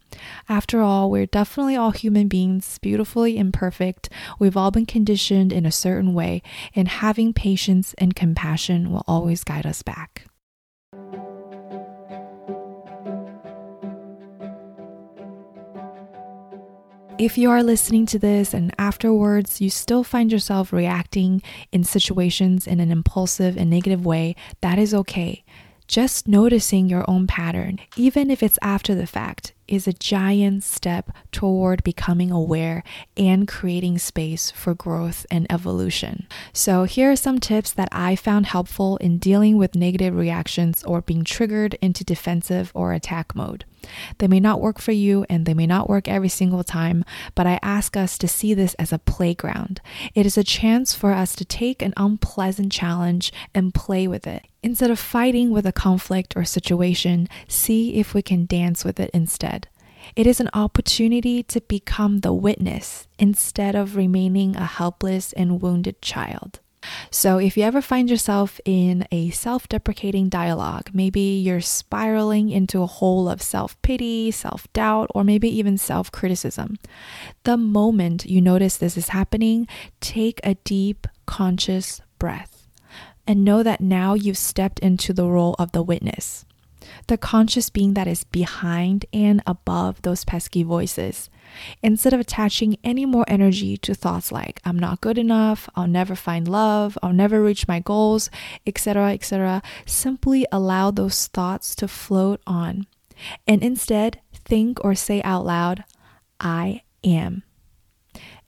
After 0.49 0.81
all, 0.81 1.09
we're 1.09 1.25
definitely 1.25 1.75
all 1.75 1.91
human 1.91 2.27
beings, 2.27 2.77
beautifully 2.79 3.37
imperfect. 3.37 4.09
We've 4.39 4.57
all 4.57 4.71
been 4.71 4.85
conditioned 4.85 5.53
in 5.53 5.65
a 5.65 5.71
certain 5.71 6.13
way, 6.13 6.41
and 6.75 6.87
having 6.87 7.33
patience 7.33 7.93
and 7.97 8.15
compassion 8.15 8.91
will 8.91 9.03
always 9.07 9.43
guide 9.43 9.65
us 9.65 9.81
back. 9.81 10.25
If 17.21 17.37
you 17.37 17.51
are 17.51 17.61
listening 17.61 18.07
to 18.07 18.17
this 18.17 18.51
and 18.51 18.73
afterwards 18.79 19.61
you 19.61 19.69
still 19.69 20.03
find 20.03 20.31
yourself 20.31 20.73
reacting 20.73 21.43
in 21.71 21.83
situations 21.83 22.65
in 22.65 22.79
an 22.79 22.89
impulsive 22.89 23.57
and 23.57 23.69
negative 23.69 24.03
way, 24.03 24.35
that 24.61 24.79
is 24.79 24.91
okay. 24.91 25.43
Just 25.87 26.27
noticing 26.27 26.89
your 26.89 27.07
own 27.07 27.27
pattern, 27.27 27.79
even 27.95 28.31
if 28.31 28.41
it's 28.41 28.57
after 28.63 28.95
the 28.95 29.05
fact, 29.05 29.53
is 29.71 29.87
a 29.87 29.93
giant 29.93 30.63
step 30.63 31.11
toward 31.31 31.83
becoming 31.83 32.29
aware 32.29 32.83
and 33.15 33.47
creating 33.47 33.97
space 33.97 34.51
for 34.51 34.75
growth 34.75 35.25
and 35.31 35.47
evolution. 35.49 36.27
So, 36.51 36.83
here 36.83 37.11
are 37.11 37.15
some 37.15 37.39
tips 37.39 37.71
that 37.71 37.89
I 37.91 38.15
found 38.15 38.47
helpful 38.47 38.97
in 38.97 39.17
dealing 39.17 39.57
with 39.57 39.73
negative 39.73 40.13
reactions 40.15 40.83
or 40.83 41.01
being 41.01 41.23
triggered 41.23 41.75
into 41.81 42.03
defensive 42.03 42.71
or 42.75 42.91
attack 42.91 43.33
mode. 43.33 43.63
They 44.17 44.27
may 44.27 44.39
not 44.39 44.61
work 44.61 44.79
for 44.79 44.91
you 44.91 45.25
and 45.29 45.45
they 45.45 45.53
may 45.53 45.67
not 45.67 45.89
work 45.89 46.07
every 46.07 46.29
single 46.29 46.63
time, 46.63 47.03
but 47.35 47.47
I 47.47 47.59
ask 47.61 47.97
us 47.97 48.17
to 48.19 48.27
see 48.27 48.53
this 48.53 48.73
as 48.75 48.93
a 48.93 48.99
playground. 48.99 49.81
It 50.13 50.25
is 50.25 50.37
a 50.37 50.43
chance 50.43 50.93
for 50.93 51.13
us 51.13 51.35
to 51.35 51.45
take 51.45 51.81
an 51.81 51.93
unpleasant 51.97 52.71
challenge 52.71 53.33
and 53.53 53.73
play 53.73 54.07
with 54.07 54.27
it. 54.27 54.45
Instead 54.63 54.91
of 54.91 54.99
fighting 54.99 55.49
with 55.49 55.65
a 55.65 55.71
conflict 55.71 56.35
or 56.35 56.45
situation, 56.45 57.27
see 57.47 57.95
if 57.95 58.13
we 58.13 58.21
can 58.21 58.45
dance 58.45 58.85
with 58.85 58.99
it 58.99 59.09
instead. 59.13 59.60
It 60.15 60.27
is 60.27 60.39
an 60.39 60.49
opportunity 60.53 61.43
to 61.43 61.61
become 61.61 62.19
the 62.19 62.33
witness 62.33 63.07
instead 63.19 63.75
of 63.75 63.95
remaining 63.95 64.55
a 64.55 64.65
helpless 64.65 65.33
and 65.33 65.61
wounded 65.61 66.01
child. 66.01 66.59
So, 67.11 67.37
if 67.37 67.57
you 67.57 67.63
ever 67.63 67.81
find 67.81 68.09
yourself 68.09 68.59
in 68.65 69.07
a 69.11 69.29
self 69.29 69.69
deprecating 69.69 70.29
dialogue, 70.29 70.89
maybe 70.93 71.21
you're 71.21 71.61
spiraling 71.61 72.49
into 72.49 72.81
a 72.81 72.87
hole 72.87 73.29
of 73.29 73.41
self 73.41 73.79
pity, 73.83 74.31
self 74.31 74.71
doubt, 74.73 75.11
or 75.13 75.23
maybe 75.23 75.47
even 75.47 75.77
self 75.77 76.11
criticism, 76.11 76.79
the 77.43 77.57
moment 77.57 78.25
you 78.25 78.41
notice 78.41 78.77
this 78.77 78.97
is 78.97 79.09
happening, 79.09 79.67
take 79.99 80.39
a 80.43 80.55
deep, 80.55 81.07
conscious 81.27 82.01
breath 82.17 82.67
and 83.27 83.45
know 83.45 83.63
that 83.63 83.81
now 83.81 84.13
you've 84.13 84.37
stepped 84.37 84.79
into 84.79 85.13
the 85.13 85.25
role 85.25 85.55
of 85.59 85.71
the 85.71 85.83
witness 85.83 86.45
the 87.07 87.17
conscious 87.17 87.69
being 87.69 87.93
that 87.93 88.07
is 88.07 88.23
behind 88.23 89.05
and 89.13 89.41
above 89.45 90.01
those 90.01 90.25
pesky 90.25 90.63
voices. 90.63 91.29
Instead 91.83 92.13
of 92.13 92.19
attaching 92.19 92.77
any 92.83 93.05
more 93.05 93.25
energy 93.27 93.77
to 93.77 93.93
thoughts 93.93 94.31
like, 94.31 94.61
I'm 94.63 94.79
not 94.79 95.01
good 95.01 95.17
enough, 95.17 95.69
I'll 95.75 95.87
never 95.87 96.15
find 96.15 96.47
love, 96.47 96.97
I'll 97.03 97.13
never 97.13 97.41
reach 97.41 97.67
my 97.67 97.79
goals, 97.79 98.29
etc., 98.65 99.13
etc., 99.13 99.61
simply 99.85 100.45
allow 100.51 100.91
those 100.91 101.27
thoughts 101.27 101.75
to 101.75 101.87
float 101.87 102.41
on. 102.47 102.87
And 103.47 103.63
instead, 103.63 104.21
think 104.33 104.83
or 104.83 104.95
say 104.95 105.21
out 105.23 105.45
loud, 105.45 105.83
I 106.39 106.83
am. 107.03 107.43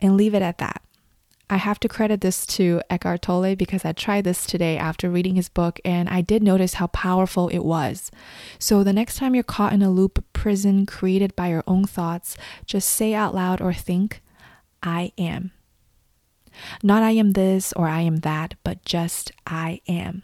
And 0.01 0.17
leave 0.17 0.33
it 0.33 0.41
at 0.41 0.57
that. 0.57 0.81
I 1.49 1.57
have 1.57 1.79
to 1.81 1.89
credit 1.89 2.21
this 2.21 2.45
to 2.47 2.81
Eckhart 2.89 3.21
Tolle 3.21 3.55
because 3.55 3.85
I 3.85 3.91
tried 3.91 4.23
this 4.23 4.45
today 4.45 4.77
after 4.77 5.09
reading 5.09 5.35
his 5.35 5.49
book 5.49 5.79
and 5.83 6.09
I 6.09 6.21
did 6.21 6.41
notice 6.41 6.75
how 6.75 6.87
powerful 6.87 7.49
it 7.49 7.59
was. 7.59 8.09
So 8.59 8.83
the 8.83 8.93
next 8.93 9.17
time 9.17 9.35
you're 9.35 9.43
caught 9.43 9.73
in 9.73 9.81
a 9.81 9.91
loop 9.91 10.23
prison 10.33 10.85
created 10.85 11.35
by 11.35 11.49
your 11.49 11.63
own 11.67 11.85
thoughts, 11.85 12.37
just 12.65 12.89
say 12.89 13.13
out 13.13 13.35
loud 13.35 13.61
or 13.61 13.73
think, 13.73 14.21
I 14.81 15.11
am. 15.17 15.51
Not 16.81 17.03
I 17.03 17.11
am 17.11 17.31
this 17.31 17.73
or 17.73 17.87
I 17.87 18.01
am 18.01 18.17
that, 18.17 18.55
but 18.63 18.85
just 18.85 19.31
I 19.45 19.81
am. 19.87 20.23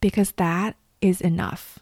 Because 0.00 0.32
that 0.32 0.76
is 1.00 1.20
enough 1.20 1.78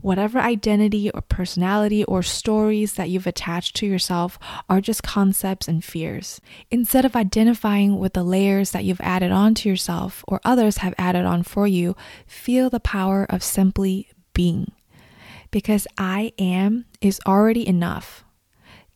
whatever 0.00 0.38
identity 0.38 1.10
or 1.10 1.20
personality 1.22 2.04
or 2.04 2.22
stories 2.22 2.94
that 2.94 3.10
you've 3.10 3.26
attached 3.26 3.76
to 3.76 3.86
yourself 3.86 4.38
are 4.68 4.80
just 4.80 5.02
concepts 5.02 5.68
and 5.68 5.84
fears. 5.84 6.40
Instead 6.70 7.04
of 7.04 7.16
identifying 7.16 7.98
with 7.98 8.12
the 8.14 8.22
layers 8.22 8.70
that 8.70 8.84
you've 8.84 9.00
added 9.00 9.30
on 9.30 9.54
to 9.54 9.68
yourself 9.68 10.24
or 10.28 10.40
others 10.44 10.78
have 10.78 10.94
added 10.98 11.24
on 11.24 11.42
for 11.42 11.66
you, 11.66 11.96
feel 12.26 12.70
the 12.70 12.80
power 12.80 13.26
of 13.28 13.42
simply 13.42 14.08
being. 14.34 14.72
Because 15.50 15.86
I 15.98 16.32
am 16.38 16.86
is 17.00 17.20
already 17.26 17.66
enough. 17.66 18.24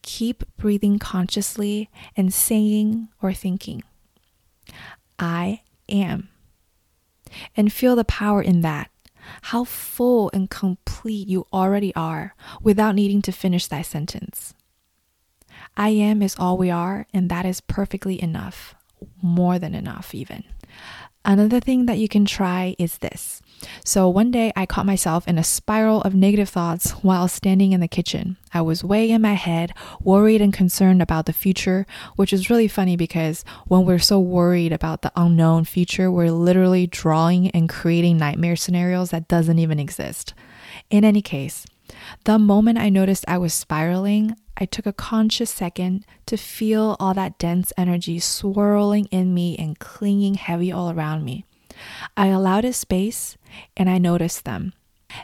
Keep 0.03 0.45
breathing 0.57 0.99
consciously 0.99 1.91
and 2.17 2.33
saying 2.33 3.09
or 3.23 3.33
thinking, 3.33 3.83
I 5.19 5.63
am. 5.89 6.29
And 7.57 7.73
feel 7.73 7.97
the 7.97 8.05
power 8.05 8.41
in 8.41 8.61
that 8.61 8.91
how 9.43 9.65
full 9.65 10.31
and 10.33 10.51
complete 10.51 11.29
you 11.29 11.47
already 11.53 11.95
are 11.95 12.35
without 12.63 12.95
needing 12.95 13.23
to 13.23 13.33
finish 13.33 13.67
that 13.67 13.87
sentence. 13.87 14.55
I 15.77 15.91
am 15.91 16.23
is 16.23 16.37
all 16.39 16.57
we 16.57 16.71
are, 16.71 17.07
and 17.13 17.31
that 17.31 17.47
is 17.47 17.61
perfectly 17.61 18.23
enough, 18.23 18.75
more 19.23 19.59
than 19.59 19.75
enough, 19.75 20.15
even. 20.15 20.45
Another 21.25 21.61
thing 21.61 21.87
that 21.87 21.99
you 21.99 22.09
can 22.09 22.25
try 22.25 22.77
is 22.79 22.99
this. 22.99 23.41
So 23.85 24.09
one 24.09 24.31
day 24.31 24.53
I 24.57 24.67
caught 24.67 24.87
myself 24.87 25.27
in 25.29 25.39
a 25.39 25.45
spiral 25.45 26.03
of 26.03 26.15
negative 26.15 26.49
thoughts 26.49 26.91
while 27.03 27.29
standing 27.29 27.73
in 27.73 27.81
the 27.81 27.89
kitchen. 27.89 28.37
I 28.53 28.63
was 28.63 28.85
way 28.85 29.11
in 29.11 29.23
my 29.23 29.35
head, 29.35 29.73
worried 30.01 30.41
and 30.41 30.53
concerned 30.53 31.03
about 31.03 31.27
the 31.27 31.33
future, 31.33 31.87
which 32.17 32.33
is 32.33 32.51
really 32.51 32.69
funny 32.69 32.97
because 32.97 33.45
when 33.67 33.85
we're 33.85 33.99
so 33.99 34.19
worried 34.21 34.73
about 34.73 35.03
the 35.03 35.13
unknown 35.17 35.65
future, 35.65 36.11
we're 36.11 36.31
literally 36.31 36.87
drawing 36.87 37.51
and 37.51 37.69
creating 37.69 38.19
nightmare 38.19 38.57
scenarios 38.57 39.11
that 39.11 39.29
doesn't 39.29 39.59
even 39.59 39.79
exist. 39.79 40.35
In 40.91 41.05
any 41.05 41.23
case, 41.23 41.67
the 42.25 42.39
moment 42.39 42.79
I 42.79 42.89
noticed 42.89 43.25
I 43.29 43.39
was 43.39 43.53
spiraling, 43.53 44.37
I 44.57 44.67
took 44.67 44.87
a 44.87 44.93
conscious 44.93 45.51
second 45.51 46.07
to 46.27 46.37
feel 46.37 46.97
all 47.01 47.15
that 47.15 47.39
dense 47.39 47.73
energy 47.77 48.19
swirling 48.21 49.07
in 49.07 49.35
me 49.35 49.57
and 49.59 49.79
clinging 49.79 50.35
heavy 50.35 50.71
all 50.71 50.91
around 50.91 51.25
me. 51.25 51.45
I 52.17 52.29
allowed 52.29 52.65
a 52.65 52.73
space 52.73 53.37
and 53.77 53.89
I 53.89 53.99
noticed 53.99 54.45
them. 54.45 54.73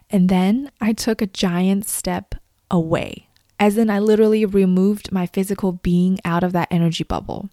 And 0.09 0.29
then 0.29 0.71
I 0.81 0.93
took 0.93 1.21
a 1.21 1.27
giant 1.27 1.87
step 1.87 2.35
away, 2.71 3.29
as 3.59 3.77
in 3.77 3.91
I 3.91 3.99
literally 3.99 4.45
removed 4.45 5.13
my 5.13 5.27
physical 5.27 5.73
being 5.73 6.19
out 6.25 6.45
of 6.45 6.53
that 6.53 6.69
energy 6.71 7.05
bubble. 7.05 7.51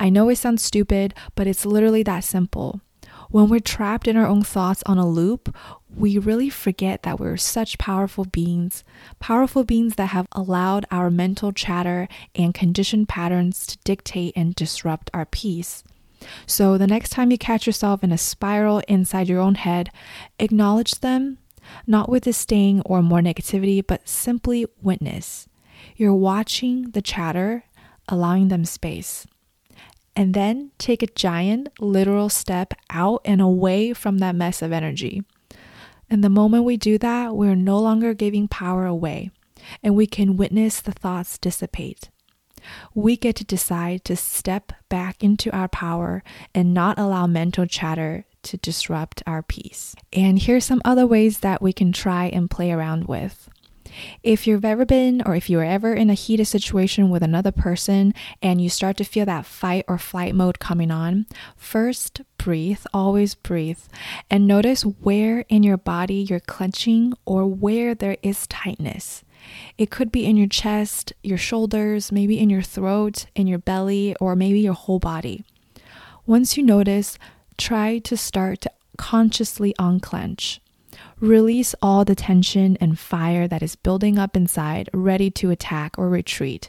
I 0.00 0.08
know 0.08 0.28
it 0.28 0.36
sounds 0.36 0.62
stupid, 0.62 1.14
but 1.34 1.46
it's 1.46 1.66
literally 1.66 2.02
that 2.04 2.24
simple. 2.24 2.80
When 3.28 3.48
we're 3.48 3.60
trapped 3.60 4.06
in 4.06 4.16
our 4.16 4.26
own 4.26 4.44
thoughts 4.44 4.82
on 4.86 4.98
a 4.98 5.06
loop, 5.06 5.54
we 5.94 6.16
really 6.16 6.48
forget 6.48 7.02
that 7.02 7.18
we're 7.18 7.36
such 7.36 7.78
powerful 7.78 8.24
beings, 8.24 8.84
powerful 9.18 9.64
beings 9.64 9.96
that 9.96 10.06
have 10.06 10.28
allowed 10.32 10.86
our 10.90 11.10
mental 11.10 11.52
chatter 11.52 12.06
and 12.34 12.54
conditioned 12.54 13.08
patterns 13.08 13.66
to 13.66 13.78
dictate 13.78 14.32
and 14.36 14.54
disrupt 14.54 15.10
our 15.12 15.26
peace. 15.26 15.82
So, 16.46 16.78
the 16.78 16.86
next 16.86 17.10
time 17.10 17.30
you 17.30 17.38
catch 17.38 17.66
yourself 17.66 18.02
in 18.02 18.12
a 18.12 18.18
spiral 18.18 18.82
inside 18.88 19.28
your 19.28 19.40
own 19.40 19.56
head, 19.56 19.90
acknowledge 20.38 21.00
them, 21.00 21.38
not 21.86 22.08
with 22.08 22.24
disdain 22.24 22.82
or 22.84 23.02
more 23.02 23.20
negativity, 23.20 23.84
but 23.86 24.08
simply 24.08 24.66
witness. 24.82 25.48
You're 25.96 26.14
watching 26.14 26.90
the 26.90 27.02
chatter, 27.02 27.64
allowing 28.08 28.48
them 28.48 28.64
space. 28.64 29.26
And 30.14 30.32
then 30.32 30.70
take 30.78 31.02
a 31.02 31.08
giant, 31.08 31.68
literal 31.78 32.28
step 32.28 32.72
out 32.90 33.20
and 33.24 33.40
away 33.40 33.92
from 33.92 34.18
that 34.18 34.34
mess 34.34 34.62
of 34.62 34.72
energy. 34.72 35.22
And 36.08 36.22
the 36.22 36.30
moment 36.30 36.64
we 36.64 36.76
do 36.76 36.98
that, 36.98 37.36
we're 37.36 37.56
no 37.56 37.78
longer 37.78 38.14
giving 38.14 38.48
power 38.48 38.86
away, 38.86 39.30
and 39.82 39.96
we 39.96 40.06
can 40.06 40.36
witness 40.36 40.80
the 40.80 40.92
thoughts 40.92 41.36
dissipate. 41.36 42.08
We 42.94 43.16
get 43.16 43.36
to 43.36 43.44
decide 43.44 44.04
to 44.04 44.16
step 44.16 44.72
back 44.88 45.22
into 45.22 45.50
our 45.54 45.68
power 45.68 46.22
and 46.54 46.74
not 46.74 46.98
allow 46.98 47.26
mental 47.26 47.66
chatter 47.66 48.24
to 48.42 48.56
disrupt 48.56 49.22
our 49.26 49.42
peace. 49.42 49.94
And 50.12 50.38
here's 50.38 50.64
some 50.64 50.80
other 50.84 51.06
ways 51.06 51.40
that 51.40 51.60
we 51.60 51.72
can 51.72 51.92
try 51.92 52.26
and 52.26 52.50
play 52.50 52.72
around 52.72 53.04
with. 53.04 53.48
If 54.22 54.46
you've 54.46 54.64
ever 54.64 54.84
been 54.84 55.22
or 55.24 55.34
if 55.34 55.48
you're 55.48 55.64
ever 55.64 55.94
in 55.94 56.10
a 56.10 56.14
heated 56.14 56.46
situation 56.46 57.10
with 57.10 57.22
another 57.22 57.52
person 57.52 58.14
and 58.42 58.60
you 58.60 58.68
start 58.68 58.96
to 58.98 59.04
feel 59.04 59.24
that 59.26 59.46
fight 59.46 59.84
or 59.88 59.98
flight 59.98 60.34
mode 60.34 60.58
coming 60.58 60.90
on, 60.90 61.26
first 61.56 62.22
breathe, 62.36 62.80
always 62.92 63.34
breathe, 63.34 63.80
and 64.30 64.46
notice 64.46 64.82
where 64.82 65.44
in 65.48 65.62
your 65.62 65.78
body 65.78 66.26
you're 66.28 66.40
clenching 66.40 67.14
or 67.24 67.46
where 67.46 67.94
there 67.94 68.16
is 68.22 68.46
tightness. 68.46 69.24
It 69.78 69.90
could 69.90 70.10
be 70.10 70.24
in 70.26 70.36
your 70.36 70.48
chest, 70.48 71.12
your 71.22 71.38
shoulders, 71.38 72.12
maybe 72.12 72.38
in 72.38 72.50
your 72.50 72.62
throat, 72.62 73.26
in 73.34 73.46
your 73.46 73.58
belly, 73.58 74.16
or 74.20 74.36
maybe 74.36 74.60
your 74.60 74.74
whole 74.74 74.98
body. 74.98 75.44
Once 76.26 76.56
you 76.56 76.62
notice, 76.62 77.18
try 77.56 77.98
to 77.98 78.16
start 78.16 78.62
to 78.62 78.70
consciously 78.96 79.74
unclench. 79.78 80.60
Release 81.20 81.74
all 81.80 82.04
the 82.04 82.14
tension 82.14 82.76
and 82.80 82.98
fire 82.98 83.46
that 83.48 83.62
is 83.62 83.76
building 83.76 84.18
up 84.18 84.36
inside, 84.36 84.90
ready 84.92 85.30
to 85.30 85.50
attack 85.50 85.98
or 85.98 86.08
retreat. 86.08 86.68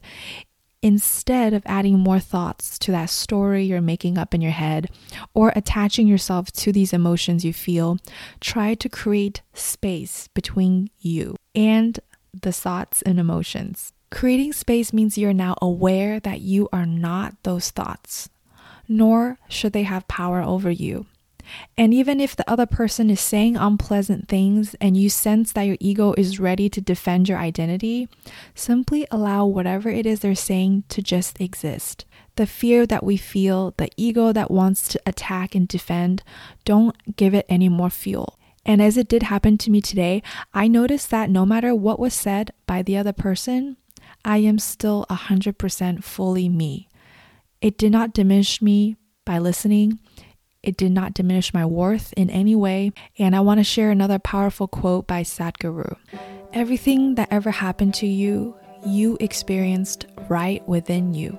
Instead 0.82 1.54
of 1.54 1.64
adding 1.66 1.98
more 1.98 2.20
thoughts 2.20 2.78
to 2.78 2.92
that 2.92 3.10
story 3.10 3.64
you're 3.64 3.82
making 3.82 4.18
up 4.18 4.34
in 4.34 4.42
your 4.42 4.52
head 4.52 4.90
or 5.34 5.52
attaching 5.56 6.08
yourself 6.08 6.52
to 6.52 6.72
these 6.72 6.94
emotions 6.94 7.44
you 7.44 7.52
feel, 7.52 7.98
try 8.40 8.76
to 8.76 8.88
create 8.88 9.42
space 9.54 10.28
between 10.30 10.90
you 11.00 11.36
and 11.56 12.00
the 12.42 12.52
thoughts 12.52 13.02
and 13.02 13.20
emotions. 13.20 13.94
Creating 14.10 14.54
space 14.54 14.94
means 14.94 15.18
you're 15.18 15.34
now 15.34 15.56
aware 15.62 16.20
that 16.20 16.42
you 16.42 16.70
are 16.72 16.86
not 16.86 17.36
those 17.44 17.72
thoughts, 17.72 18.30
nor 18.88 19.38
should 19.50 19.74
they 19.74 19.84
have 19.84 20.08
power 20.08 20.42
over 20.42 20.72
you. 20.72 21.06
And 21.78 21.94
even 21.94 22.20
if 22.20 22.36
the 22.36 22.50
other 22.50 22.66
person 22.66 23.10
is 23.10 23.20
saying 23.20 23.56
unpleasant 23.56 24.28
things 24.28 24.76
and 24.82 24.98
you 24.98 25.10
sense 25.10 25.52
that 25.54 25.64
your 25.64 25.78
ego 25.80 26.14
is 26.18 26.40
ready 26.40 26.70
to 26.70 26.82
defend 26.82 27.30
your 27.30 27.38
identity, 27.38 28.08
simply 28.56 29.08
allow 29.12 29.46
whatever 29.46 29.90
it 29.90 30.06
is 30.06 30.20
they're 30.20 30.36
saying 30.36 30.84
to 30.90 31.02
just 31.02 31.40
exist. 31.40 32.06
The 32.36 32.48
fear 32.48 32.86
that 32.86 33.04
we 33.04 33.18
feel, 33.18 33.74
the 33.78 33.90
ego 33.98 34.32
that 34.32 34.52
wants 34.52 34.88
to 34.90 35.02
attack 35.06 35.56
and 35.56 35.68
defend, 35.68 36.24
don't 36.66 37.16
give 37.16 37.34
it 37.34 37.46
any 37.50 37.70
more 37.70 37.90
fuel. 37.90 38.37
And 38.68 38.82
as 38.82 38.98
it 38.98 39.08
did 39.08 39.24
happen 39.24 39.58
to 39.60 39.72
me 39.72 39.80
today, 39.80 40.22
I 40.54 40.68
noticed 40.68 41.10
that 41.10 41.30
no 41.30 41.46
matter 41.46 41.74
what 41.74 42.00
was 42.00 42.14
said 42.14 42.52
by 42.68 42.84
the 42.84 42.98
other 42.98 43.14
person, 43.14 43.78
I 44.26 44.40
am 44.40 44.60
still 44.60 45.06
100% 45.10 46.04
fully 46.04 46.50
me. 46.50 46.90
It 47.62 47.78
did 47.78 47.94
not 47.94 48.14
diminish 48.14 48.62
me 48.62 48.98
by 49.26 49.40
listening. 49.40 50.00
It 50.62 50.76
did 50.76 50.92
not 50.92 51.14
diminish 51.14 51.54
my 51.54 51.66
worth 51.66 52.14
in 52.18 52.30
any 52.30 52.56
way. 52.56 52.92
And 53.18 53.38
I 53.38 53.40
want 53.40 53.62
to 53.62 53.64
share 53.64 53.90
another 53.90 54.20
powerful 54.20 54.68
quote 54.68 55.08
by 55.08 55.24
Sadhguru 55.24 55.96
Everything 56.52 57.16
that 57.16 57.30
ever 57.32 57.52
happened 57.52 57.94
to 57.96 58.08
you, 58.08 58.56
you 58.86 59.18
experienced 59.22 60.08
right 60.28 60.68
within 60.68 61.14
you. 61.14 61.38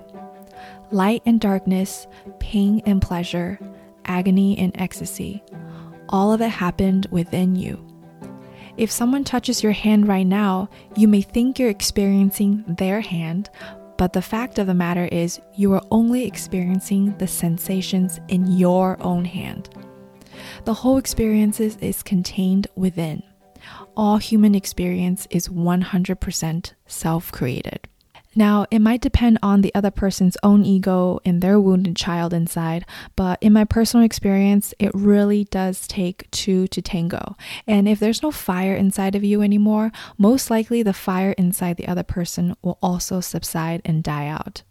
Light 0.91 1.21
and 1.27 1.39
darkness, 1.39 2.07
pain 2.39 2.81
and 2.87 3.01
pleasure, 3.01 3.59
agony 4.05 4.57
and 4.57 4.71
ecstasy 4.75 5.43
all 6.09 6.33
of 6.33 6.41
it 6.41 6.49
happened 6.49 7.07
within 7.11 7.55
you. 7.55 7.85
If 8.77 8.91
someone 8.91 9.23
touches 9.23 9.63
your 9.63 9.71
hand 9.71 10.07
right 10.07 10.25
now, 10.25 10.69
you 10.95 11.07
may 11.07 11.21
think 11.21 11.59
you're 11.59 11.69
experiencing 11.69 12.63
their 12.67 13.01
hand, 13.01 13.49
but 13.97 14.13
the 14.13 14.21
fact 14.21 14.59
of 14.59 14.67
the 14.67 14.73
matter 14.73 15.05
is, 15.11 15.41
you 15.55 15.73
are 15.73 15.83
only 15.91 16.25
experiencing 16.25 17.17
the 17.17 17.27
sensations 17.27 18.19
in 18.29 18.47
your 18.47 19.01
own 19.01 19.25
hand. 19.25 19.69
The 20.63 20.73
whole 20.73 20.97
experience 20.97 21.59
is 21.59 22.03
contained 22.03 22.67
within. 22.75 23.23
All 23.97 24.17
human 24.17 24.55
experience 24.55 25.27
is 25.29 25.49
100% 25.49 26.73
self 26.87 27.31
created. 27.33 27.89
Now, 28.35 28.67
it 28.69 28.79
might 28.79 29.01
depend 29.01 29.39
on 29.41 29.61
the 29.61 29.73
other 29.73 29.91
person's 29.91 30.37
own 30.43 30.63
ego 30.63 31.19
and 31.25 31.41
their 31.41 31.59
wounded 31.59 31.95
child 31.95 32.33
inside, 32.33 32.85
but 33.15 33.39
in 33.41 33.53
my 33.53 33.65
personal 33.65 34.05
experience, 34.05 34.73
it 34.77 34.91
really 34.93 35.45
does 35.45 35.87
take 35.87 36.29
two 36.31 36.67
to 36.67 36.81
tango. 36.81 37.35
And 37.65 37.87
if 37.87 37.99
there's 37.99 38.21
no 38.21 38.31
fire 38.31 38.75
inside 38.75 39.15
of 39.15 39.23
you 39.23 39.41
anymore, 39.41 39.91
most 40.17 40.49
likely 40.49 40.83
the 40.83 40.93
fire 40.93 41.31
inside 41.37 41.77
the 41.77 41.87
other 41.87 42.03
person 42.03 42.55
will 42.61 42.77
also 42.81 43.19
subside 43.19 43.81
and 43.83 44.03
die 44.03 44.27
out. 44.27 44.61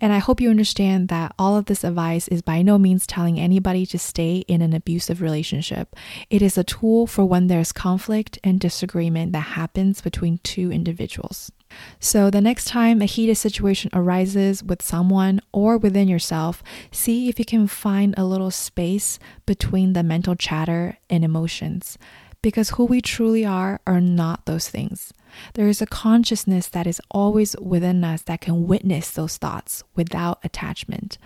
And 0.00 0.12
I 0.12 0.18
hope 0.18 0.40
you 0.40 0.50
understand 0.50 1.08
that 1.08 1.34
all 1.38 1.56
of 1.56 1.66
this 1.66 1.84
advice 1.84 2.28
is 2.28 2.42
by 2.42 2.62
no 2.62 2.78
means 2.78 3.06
telling 3.06 3.38
anybody 3.38 3.86
to 3.86 3.98
stay 3.98 4.44
in 4.48 4.62
an 4.62 4.72
abusive 4.72 5.20
relationship. 5.20 5.96
It 6.30 6.42
is 6.42 6.58
a 6.58 6.64
tool 6.64 7.06
for 7.06 7.24
when 7.24 7.46
there's 7.46 7.72
conflict 7.72 8.38
and 8.44 8.60
disagreement 8.60 9.32
that 9.32 9.40
happens 9.40 10.00
between 10.00 10.38
two 10.38 10.72
individuals. 10.72 11.50
So, 11.98 12.30
the 12.30 12.40
next 12.40 12.66
time 12.66 13.02
a 13.02 13.06
heated 13.06 13.36
situation 13.36 13.90
arises 13.92 14.62
with 14.62 14.82
someone 14.82 15.40
or 15.52 15.76
within 15.76 16.08
yourself, 16.08 16.62
see 16.90 17.28
if 17.28 17.38
you 17.38 17.44
can 17.44 17.66
find 17.66 18.14
a 18.16 18.24
little 18.24 18.50
space 18.50 19.18
between 19.46 19.92
the 19.92 20.02
mental 20.02 20.36
chatter 20.36 20.98
and 21.10 21.24
emotions. 21.24 21.98
Because 22.44 22.68
who 22.68 22.84
we 22.84 23.00
truly 23.00 23.42
are 23.46 23.80
are 23.86 24.02
not 24.02 24.44
those 24.44 24.68
things. 24.68 25.14
There 25.54 25.66
is 25.66 25.80
a 25.80 25.86
consciousness 25.86 26.68
that 26.68 26.86
is 26.86 27.00
always 27.10 27.56
within 27.58 28.04
us 28.04 28.20
that 28.20 28.42
can 28.42 28.66
witness 28.66 29.10
those 29.10 29.38
thoughts 29.38 29.82
without 29.96 30.40
attachment 30.44 31.16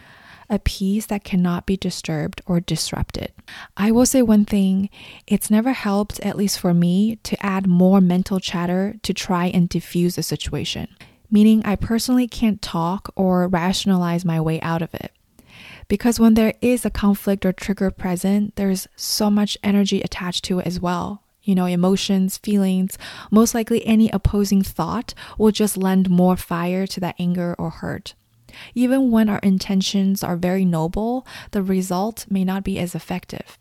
a 0.49 0.61
peace 0.61 1.07
that 1.07 1.25
cannot 1.25 1.67
be 1.67 1.77
disturbed 1.77 2.41
or 2.47 2.61
disrupted. 2.61 3.33
I 3.77 3.91
will 3.91 4.07
say 4.07 4.23
one 4.23 4.45
thing 4.45 4.91
it's 5.27 5.51
never 5.51 5.73
helped, 5.73 6.21
at 6.21 6.37
least 6.37 6.59
for 6.61 6.73
me, 6.73 7.17
to 7.17 7.45
add 7.45 7.67
more 7.67 8.01
mental 8.01 8.41
chatter 8.41 8.95
to 9.03 9.13
try 9.13 9.47
and 9.47 9.69
diffuse 9.69 10.17
a 10.17 10.23
situation, 10.23 10.89
meaning 11.31 11.63
I 11.65 11.77
personally 11.77 12.29
can't 12.29 12.63
talk 12.63 13.13
or 13.17 13.49
rationalize 13.49 14.25
my 14.25 14.41
way 14.41 14.61
out 14.63 14.81
of 14.81 14.95
it. 14.95 15.13
Because 15.88 16.20
when 16.20 16.35
there 16.35 16.55
is 16.61 16.85
a 16.85 16.90
conflict 16.90 17.46
or 17.46 17.53
trigger 17.53 17.90
present, 17.90 18.57
there's 18.57 18.87
so 18.94 19.31
much 19.31 19.57
energy 19.62 20.03
attached 20.03 20.44
to 20.44 20.59
it 20.59 20.66
as 20.66 20.79
well. 20.79 21.22
You 21.42 21.55
know, 21.55 21.64
emotions, 21.64 22.37
feelings, 22.37 22.98
most 23.31 23.55
likely 23.55 23.85
any 23.87 24.11
opposing 24.11 24.62
thought 24.62 25.14
will 25.38 25.51
just 25.51 25.79
lend 25.79 26.11
more 26.11 26.37
fire 26.37 26.87
to 26.87 27.01
that 27.01 27.14
anger 27.18 27.57
or 27.59 27.70
hurt. 27.70 28.14
Even 28.74 29.11
when 29.11 29.31
our 29.31 29.38
intentions 29.38 30.22
are 30.22 30.37
very 30.37 30.66
noble, 30.66 31.27
the 31.53 31.62
result 31.62 32.27
may 32.29 32.44
not 32.44 32.64
be 32.64 32.79
as 32.79 32.94
effective. 32.94 33.59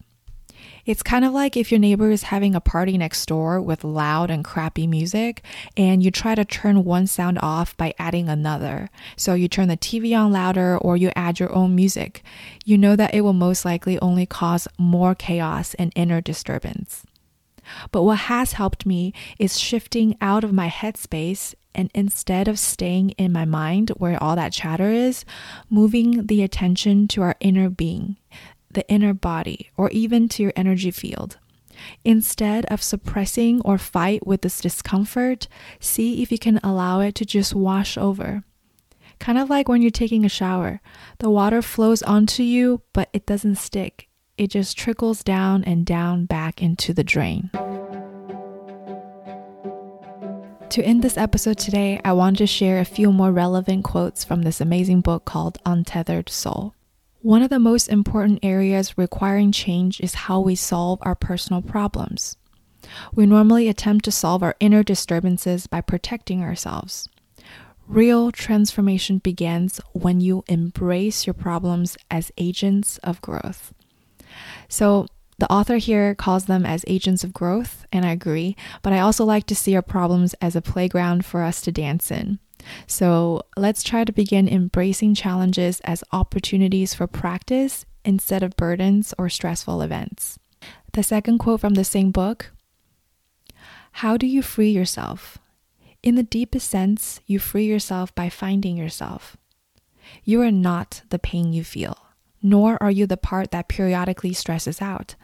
It's 0.88 1.04
kind 1.04 1.26
of 1.26 1.34
like 1.34 1.58
if 1.58 1.70
your 1.70 1.82
neighbor 1.82 2.12
is 2.12 2.24
having 2.24 2.56
a 2.56 2.62
party 2.62 2.98
next 2.98 3.26
door 3.26 3.62
with 3.62 3.84
loud 3.84 4.32
and 4.32 4.42
crappy 4.42 4.88
music, 4.88 5.44
and 5.76 6.02
you 6.02 6.12
try 6.12 6.34
to 6.34 6.46
turn 6.46 6.86
one 6.86 7.08
sound 7.08 7.40
off 7.42 7.76
by 7.76 7.94
adding 8.00 8.30
another. 8.30 8.90
So 9.18 9.34
you 9.34 9.50
turn 9.50 9.68
the 9.68 9.76
TV 9.76 10.18
on 10.18 10.32
louder 10.32 10.78
or 10.78 10.96
you 10.96 11.12
add 11.14 11.42
your 11.42 11.54
own 11.54 11.76
music. 11.76 12.24
You 12.64 12.78
know 12.78 12.96
that 12.96 13.14
it 13.14 13.20
will 13.20 13.34
most 13.34 13.66
likely 13.66 14.00
only 14.00 14.26
cause 14.26 14.66
more 14.78 15.14
chaos 15.14 15.74
and 15.74 15.92
inner 15.94 16.22
disturbance. 16.22 17.04
But 17.92 18.04
what 18.04 18.20
has 18.20 18.54
helped 18.54 18.86
me 18.86 19.14
is 19.38 19.60
shifting 19.60 20.16
out 20.22 20.46
of 20.46 20.54
my 20.54 20.70
headspace 20.70 21.54
and 21.76 21.92
instead 21.94 22.48
of 22.48 22.58
staying 22.58 23.10
in 23.12 23.34
my 23.34 23.44
mind 23.44 23.90
where 23.98 24.22
all 24.24 24.38
that 24.38 24.54
chatter 24.54 24.90
is, 24.90 25.26
moving 25.70 26.28
the 26.28 26.44
attention 26.44 27.10
to 27.10 27.22
our 27.24 27.36
inner 27.42 27.70
being, 27.70 28.16
the 28.78 28.88
inner 28.88 29.12
body, 29.12 29.72
or 29.76 29.90
even 29.90 30.30
to 30.30 30.44
your 30.44 30.54
energy 30.56 30.92
field. 30.92 31.40
Instead 32.06 32.64
of 32.68 32.84
suppressing 32.84 33.60
or 33.62 33.80
fight 33.80 34.26
with 34.28 34.44
this 34.44 34.62
discomfort, 34.62 35.48
see 35.80 36.22
if 36.22 36.32
you 36.32 36.38
can 36.38 36.60
allow 36.64 37.00
it 37.00 37.16
to 37.16 37.26
just 37.26 37.56
wash 37.56 37.98
over. 37.98 38.44
Kind 39.20 39.40
of 39.40 39.50
like 39.50 39.68
when 39.68 39.82
you're 39.82 39.90
taking 39.90 40.26
a 40.26 40.30
shower. 40.30 40.80
The 41.18 41.32
water 41.32 41.64
flows 41.64 42.04
onto 42.04 42.44
you, 42.44 42.84
but 42.94 43.10
it 43.14 43.26
doesn't 43.26 43.56
stick. 43.56 44.10
It 44.38 44.52
just 44.52 44.78
trickles 44.78 45.24
down 45.24 45.64
and 45.64 45.84
down 45.84 46.26
back 46.26 46.62
into 46.62 46.94
the 46.94 47.04
drain. 47.04 47.50
To 50.70 50.84
end 50.84 51.02
this 51.02 51.18
episode 51.18 51.58
today, 51.58 52.00
I 52.06 52.14
want 52.14 52.38
to 52.38 52.46
share 52.46 52.80
a 52.80 52.86
few 52.86 53.12
more 53.12 53.32
relevant 53.32 53.86
quotes 53.86 54.24
from 54.24 54.44
this 54.44 54.62
amazing 54.62 55.02
book 55.02 55.26
called 55.26 55.58
Untethered 55.66 56.30
Soul. 56.30 56.76
One 57.22 57.42
of 57.42 57.50
the 57.50 57.60
most 57.60 57.88
important 57.88 58.40
areas 58.44 58.98
requiring 58.98 59.52
change 59.52 60.00
is 60.02 60.14
how 60.14 60.40
we 60.40 60.56
solve 60.56 61.00
our 61.02 61.16
personal 61.16 61.62
problems. 61.62 62.38
We 63.14 63.26
normally 63.26 63.68
attempt 63.68 64.06
to 64.06 64.12
solve 64.12 64.44
our 64.44 64.56
inner 64.60 64.84
disturbances 64.84 65.68
by 65.68 65.82
protecting 65.82 66.44
ourselves. 66.44 67.10
Real 67.88 68.32
transformation 68.32 69.18
begins 69.18 69.82
when 69.94 70.20
you 70.20 70.44
embrace 70.48 71.26
your 71.26 71.34
problems 71.34 71.98
as 72.12 72.32
agents 72.38 72.98
of 73.00 73.22
growth. 73.22 73.74
So, 74.68 75.08
the 75.40 75.52
author 75.52 75.78
here 75.78 76.16
calls 76.16 76.46
them 76.46 76.66
as 76.66 76.84
agents 76.88 77.24
of 77.24 77.34
growth, 77.34 77.86
and 77.92 78.06
I 78.06 78.12
agree, 78.12 78.56
but 78.82 78.92
I 78.92 79.00
also 79.00 79.24
like 79.24 79.46
to 79.48 79.56
see 79.56 79.76
our 79.76 79.82
problems 79.82 80.34
as 80.42 80.56
a 80.56 80.62
playground 80.62 81.26
for 81.26 81.44
us 81.44 81.62
to 81.62 81.72
dance 81.72 82.12
in. 82.12 82.40
So 82.86 83.42
let's 83.56 83.84
try 83.84 84.04
to 84.04 84.12
begin 84.12 84.48
embracing 84.48 85.16
challenges 85.16 85.80
as 85.82 86.04
opportunities 86.12 86.94
for 86.94 87.08
practice 87.08 87.86
instead 88.04 88.44
of 88.44 88.56
burdens 88.56 89.14
or 89.18 89.30
stressful 89.30 89.82
events. 89.82 90.40
The 90.94 91.04
second 91.04 91.38
quote 91.38 91.62
from 91.62 91.76
the 91.76 91.84
same 91.84 92.12
book 92.12 92.52
How 93.94 94.18
do 94.18 94.26
you 94.26 94.42
free 94.42 94.72
yourself? 94.72 95.38
In 96.04 96.16
the 96.16 96.24
deepest 96.24 96.70
sense, 96.70 97.20
you 97.26 97.40
free 97.40 97.66
yourself 97.66 98.14
by 98.16 98.30
finding 98.30 98.78
yourself. 98.78 99.36
You 100.24 100.42
are 100.42 100.52
not 100.52 101.02
the 101.10 101.20
pain 101.20 101.54
you 101.54 101.64
feel 101.64 102.08
nor 102.42 102.82
are 102.82 102.92
you 102.92 103.06
the 103.06 103.18
part 103.18 103.52
that 103.52 103.68
periodically 103.68 104.34
stresses 104.34 104.82
out. 104.82 105.16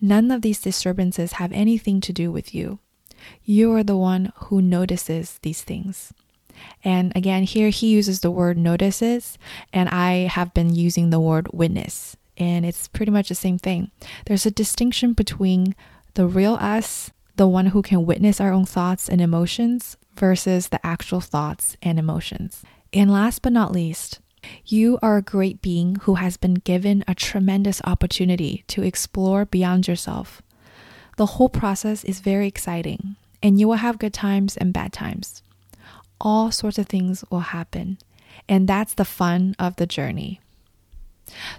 None 0.00 0.30
of 0.30 0.42
these 0.42 0.60
disturbances 0.60 1.34
have 1.34 1.52
anything 1.52 2.00
to 2.02 2.12
do 2.12 2.30
with 2.30 2.54
you. 2.54 2.78
You 3.42 3.72
are 3.74 3.82
the 3.82 3.96
one 3.96 4.32
who 4.42 4.62
notices 4.62 5.38
these 5.42 5.62
things. 5.62 6.12
And 6.84 7.14
again, 7.16 7.42
here 7.42 7.70
he 7.70 7.88
uses 7.88 8.20
the 8.20 8.30
word 8.30 8.56
notices, 8.56 9.38
and 9.72 9.88
I 9.88 10.28
have 10.28 10.54
been 10.54 10.74
using 10.74 11.10
the 11.10 11.20
word 11.20 11.48
witness. 11.52 12.16
And 12.36 12.64
it's 12.64 12.88
pretty 12.88 13.10
much 13.10 13.28
the 13.28 13.34
same 13.34 13.58
thing. 13.58 13.90
There's 14.26 14.46
a 14.46 14.50
distinction 14.50 15.12
between 15.12 15.74
the 16.14 16.26
real 16.26 16.54
us, 16.54 17.10
the 17.36 17.48
one 17.48 17.66
who 17.66 17.82
can 17.82 18.06
witness 18.06 18.40
our 18.40 18.52
own 18.52 18.64
thoughts 18.64 19.08
and 19.08 19.20
emotions, 19.20 19.96
versus 20.16 20.68
the 20.68 20.84
actual 20.84 21.20
thoughts 21.20 21.76
and 21.82 21.98
emotions. 21.98 22.62
And 22.92 23.10
last 23.10 23.42
but 23.42 23.52
not 23.52 23.72
least, 23.72 24.20
you 24.64 24.98
are 25.02 25.16
a 25.16 25.22
great 25.22 25.60
being 25.62 25.96
who 26.02 26.14
has 26.14 26.36
been 26.36 26.54
given 26.54 27.04
a 27.06 27.14
tremendous 27.14 27.80
opportunity 27.84 28.64
to 28.68 28.82
explore 28.82 29.44
beyond 29.44 29.86
yourself. 29.86 30.42
The 31.16 31.26
whole 31.26 31.48
process 31.48 32.04
is 32.04 32.20
very 32.20 32.46
exciting, 32.46 33.16
and 33.42 33.58
you 33.58 33.68
will 33.68 33.76
have 33.76 33.98
good 33.98 34.14
times 34.14 34.56
and 34.56 34.72
bad 34.72 34.92
times. 34.92 35.42
All 36.20 36.50
sorts 36.50 36.78
of 36.78 36.86
things 36.86 37.24
will 37.30 37.40
happen, 37.40 37.98
and 38.48 38.68
that's 38.68 38.94
the 38.94 39.04
fun 39.04 39.54
of 39.58 39.76
the 39.76 39.86
journey. 39.86 40.40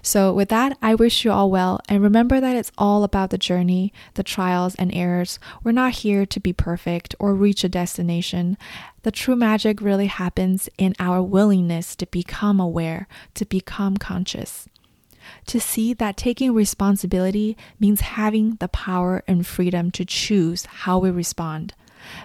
So, 0.02 0.32
with 0.32 0.48
that, 0.48 0.76
I 0.82 0.94
wish 0.94 1.24
you 1.24 1.30
all 1.30 1.50
well. 1.50 1.80
And 1.88 2.02
remember 2.02 2.40
that 2.40 2.56
it's 2.56 2.72
all 2.76 3.04
about 3.04 3.30
the 3.30 3.38
journey, 3.38 3.92
the 4.14 4.22
trials 4.22 4.74
and 4.74 4.92
errors. 4.94 5.38
We're 5.62 5.72
not 5.72 5.92
here 5.92 6.26
to 6.26 6.40
be 6.40 6.52
perfect 6.52 7.14
or 7.18 7.34
reach 7.34 7.64
a 7.64 7.68
destination. 7.68 8.58
The 9.02 9.10
true 9.10 9.36
magic 9.36 9.80
really 9.80 10.06
happens 10.06 10.68
in 10.76 10.94
our 10.98 11.22
willingness 11.22 11.94
to 11.96 12.06
become 12.06 12.60
aware, 12.60 13.06
to 13.34 13.44
become 13.44 13.96
conscious. 13.96 14.68
To 15.46 15.60
see 15.60 15.94
that 15.94 16.16
taking 16.16 16.52
responsibility 16.52 17.56
means 17.78 18.00
having 18.00 18.56
the 18.56 18.68
power 18.68 19.22
and 19.28 19.46
freedom 19.46 19.90
to 19.92 20.04
choose 20.04 20.66
how 20.66 20.98
we 20.98 21.10
respond. 21.10 21.74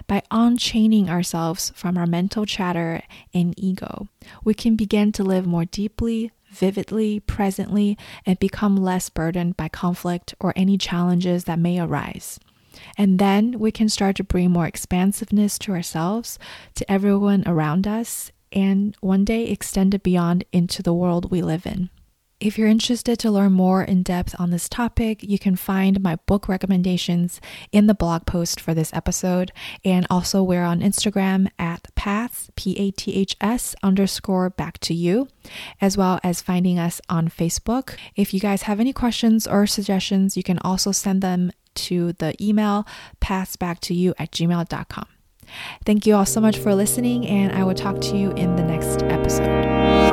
By 0.06 0.22
unchaining 0.30 1.08
ourselves 1.08 1.72
from 1.74 1.96
our 1.96 2.06
mental 2.06 2.46
chatter 2.46 3.02
and 3.34 3.54
ego, 3.58 4.08
we 4.44 4.54
can 4.54 4.76
begin 4.76 5.12
to 5.12 5.24
live 5.24 5.46
more 5.46 5.64
deeply, 5.64 6.32
vividly, 6.50 7.20
presently, 7.20 7.98
and 8.24 8.38
become 8.38 8.76
less 8.76 9.08
burdened 9.08 9.56
by 9.56 9.68
conflict 9.68 10.34
or 10.40 10.52
any 10.56 10.78
challenges 10.78 11.44
that 11.44 11.58
may 11.58 11.78
arise. 11.78 12.38
And 12.98 13.18
then 13.18 13.58
we 13.58 13.70
can 13.70 13.88
start 13.88 14.16
to 14.16 14.24
bring 14.24 14.50
more 14.50 14.66
expansiveness 14.66 15.58
to 15.60 15.72
ourselves, 15.72 16.38
to 16.74 16.90
everyone 16.90 17.42
around 17.46 17.86
us, 17.86 18.32
and 18.52 18.96
one 19.00 19.24
day 19.24 19.46
extend 19.46 19.94
it 19.94 20.02
beyond 20.02 20.44
into 20.52 20.82
the 20.82 20.94
world 20.94 21.30
we 21.30 21.42
live 21.42 21.66
in. 21.66 21.90
If 22.38 22.58
you're 22.58 22.68
interested 22.68 23.18
to 23.20 23.30
learn 23.30 23.52
more 23.52 23.82
in 23.82 24.02
depth 24.02 24.34
on 24.38 24.50
this 24.50 24.68
topic, 24.68 25.22
you 25.22 25.38
can 25.38 25.56
find 25.56 26.02
my 26.02 26.16
book 26.26 26.48
recommendations 26.48 27.40
in 27.72 27.86
the 27.86 27.94
blog 27.94 28.26
post 28.26 28.60
for 28.60 28.74
this 28.74 28.92
episode. 28.92 29.52
And 29.86 30.06
also, 30.10 30.42
we're 30.42 30.62
on 30.62 30.80
Instagram 30.80 31.48
at 31.58 31.88
paths, 31.94 32.50
P 32.54 32.78
A 32.78 32.90
T 32.90 33.14
H 33.14 33.36
S 33.40 33.74
underscore 33.82 34.50
back 34.50 34.78
to 34.80 34.92
you, 34.92 35.28
as 35.80 35.96
well 35.96 36.20
as 36.22 36.42
finding 36.42 36.78
us 36.78 37.00
on 37.08 37.28
Facebook. 37.28 37.96
If 38.16 38.34
you 38.34 38.40
guys 38.40 38.62
have 38.62 38.80
any 38.80 38.92
questions 38.92 39.46
or 39.46 39.66
suggestions, 39.66 40.36
you 40.36 40.42
can 40.42 40.58
also 40.58 40.92
send 40.92 41.22
them 41.22 41.52
to 41.76 42.12
the 42.14 42.34
email 42.38 42.86
pathsbacktoyou 43.18 44.12
at 44.18 44.30
gmail.com. 44.30 45.06
Thank 45.86 46.06
you 46.06 46.14
all 46.14 46.26
so 46.26 46.40
much 46.42 46.58
for 46.58 46.74
listening, 46.74 47.26
and 47.26 47.52
I 47.52 47.64
will 47.64 47.74
talk 47.74 48.00
to 48.02 48.16
you 48.16 48.32
in 48.32 48.56
the 48.56 48.62
next 48.62 49.02
episode. 49.04 50.05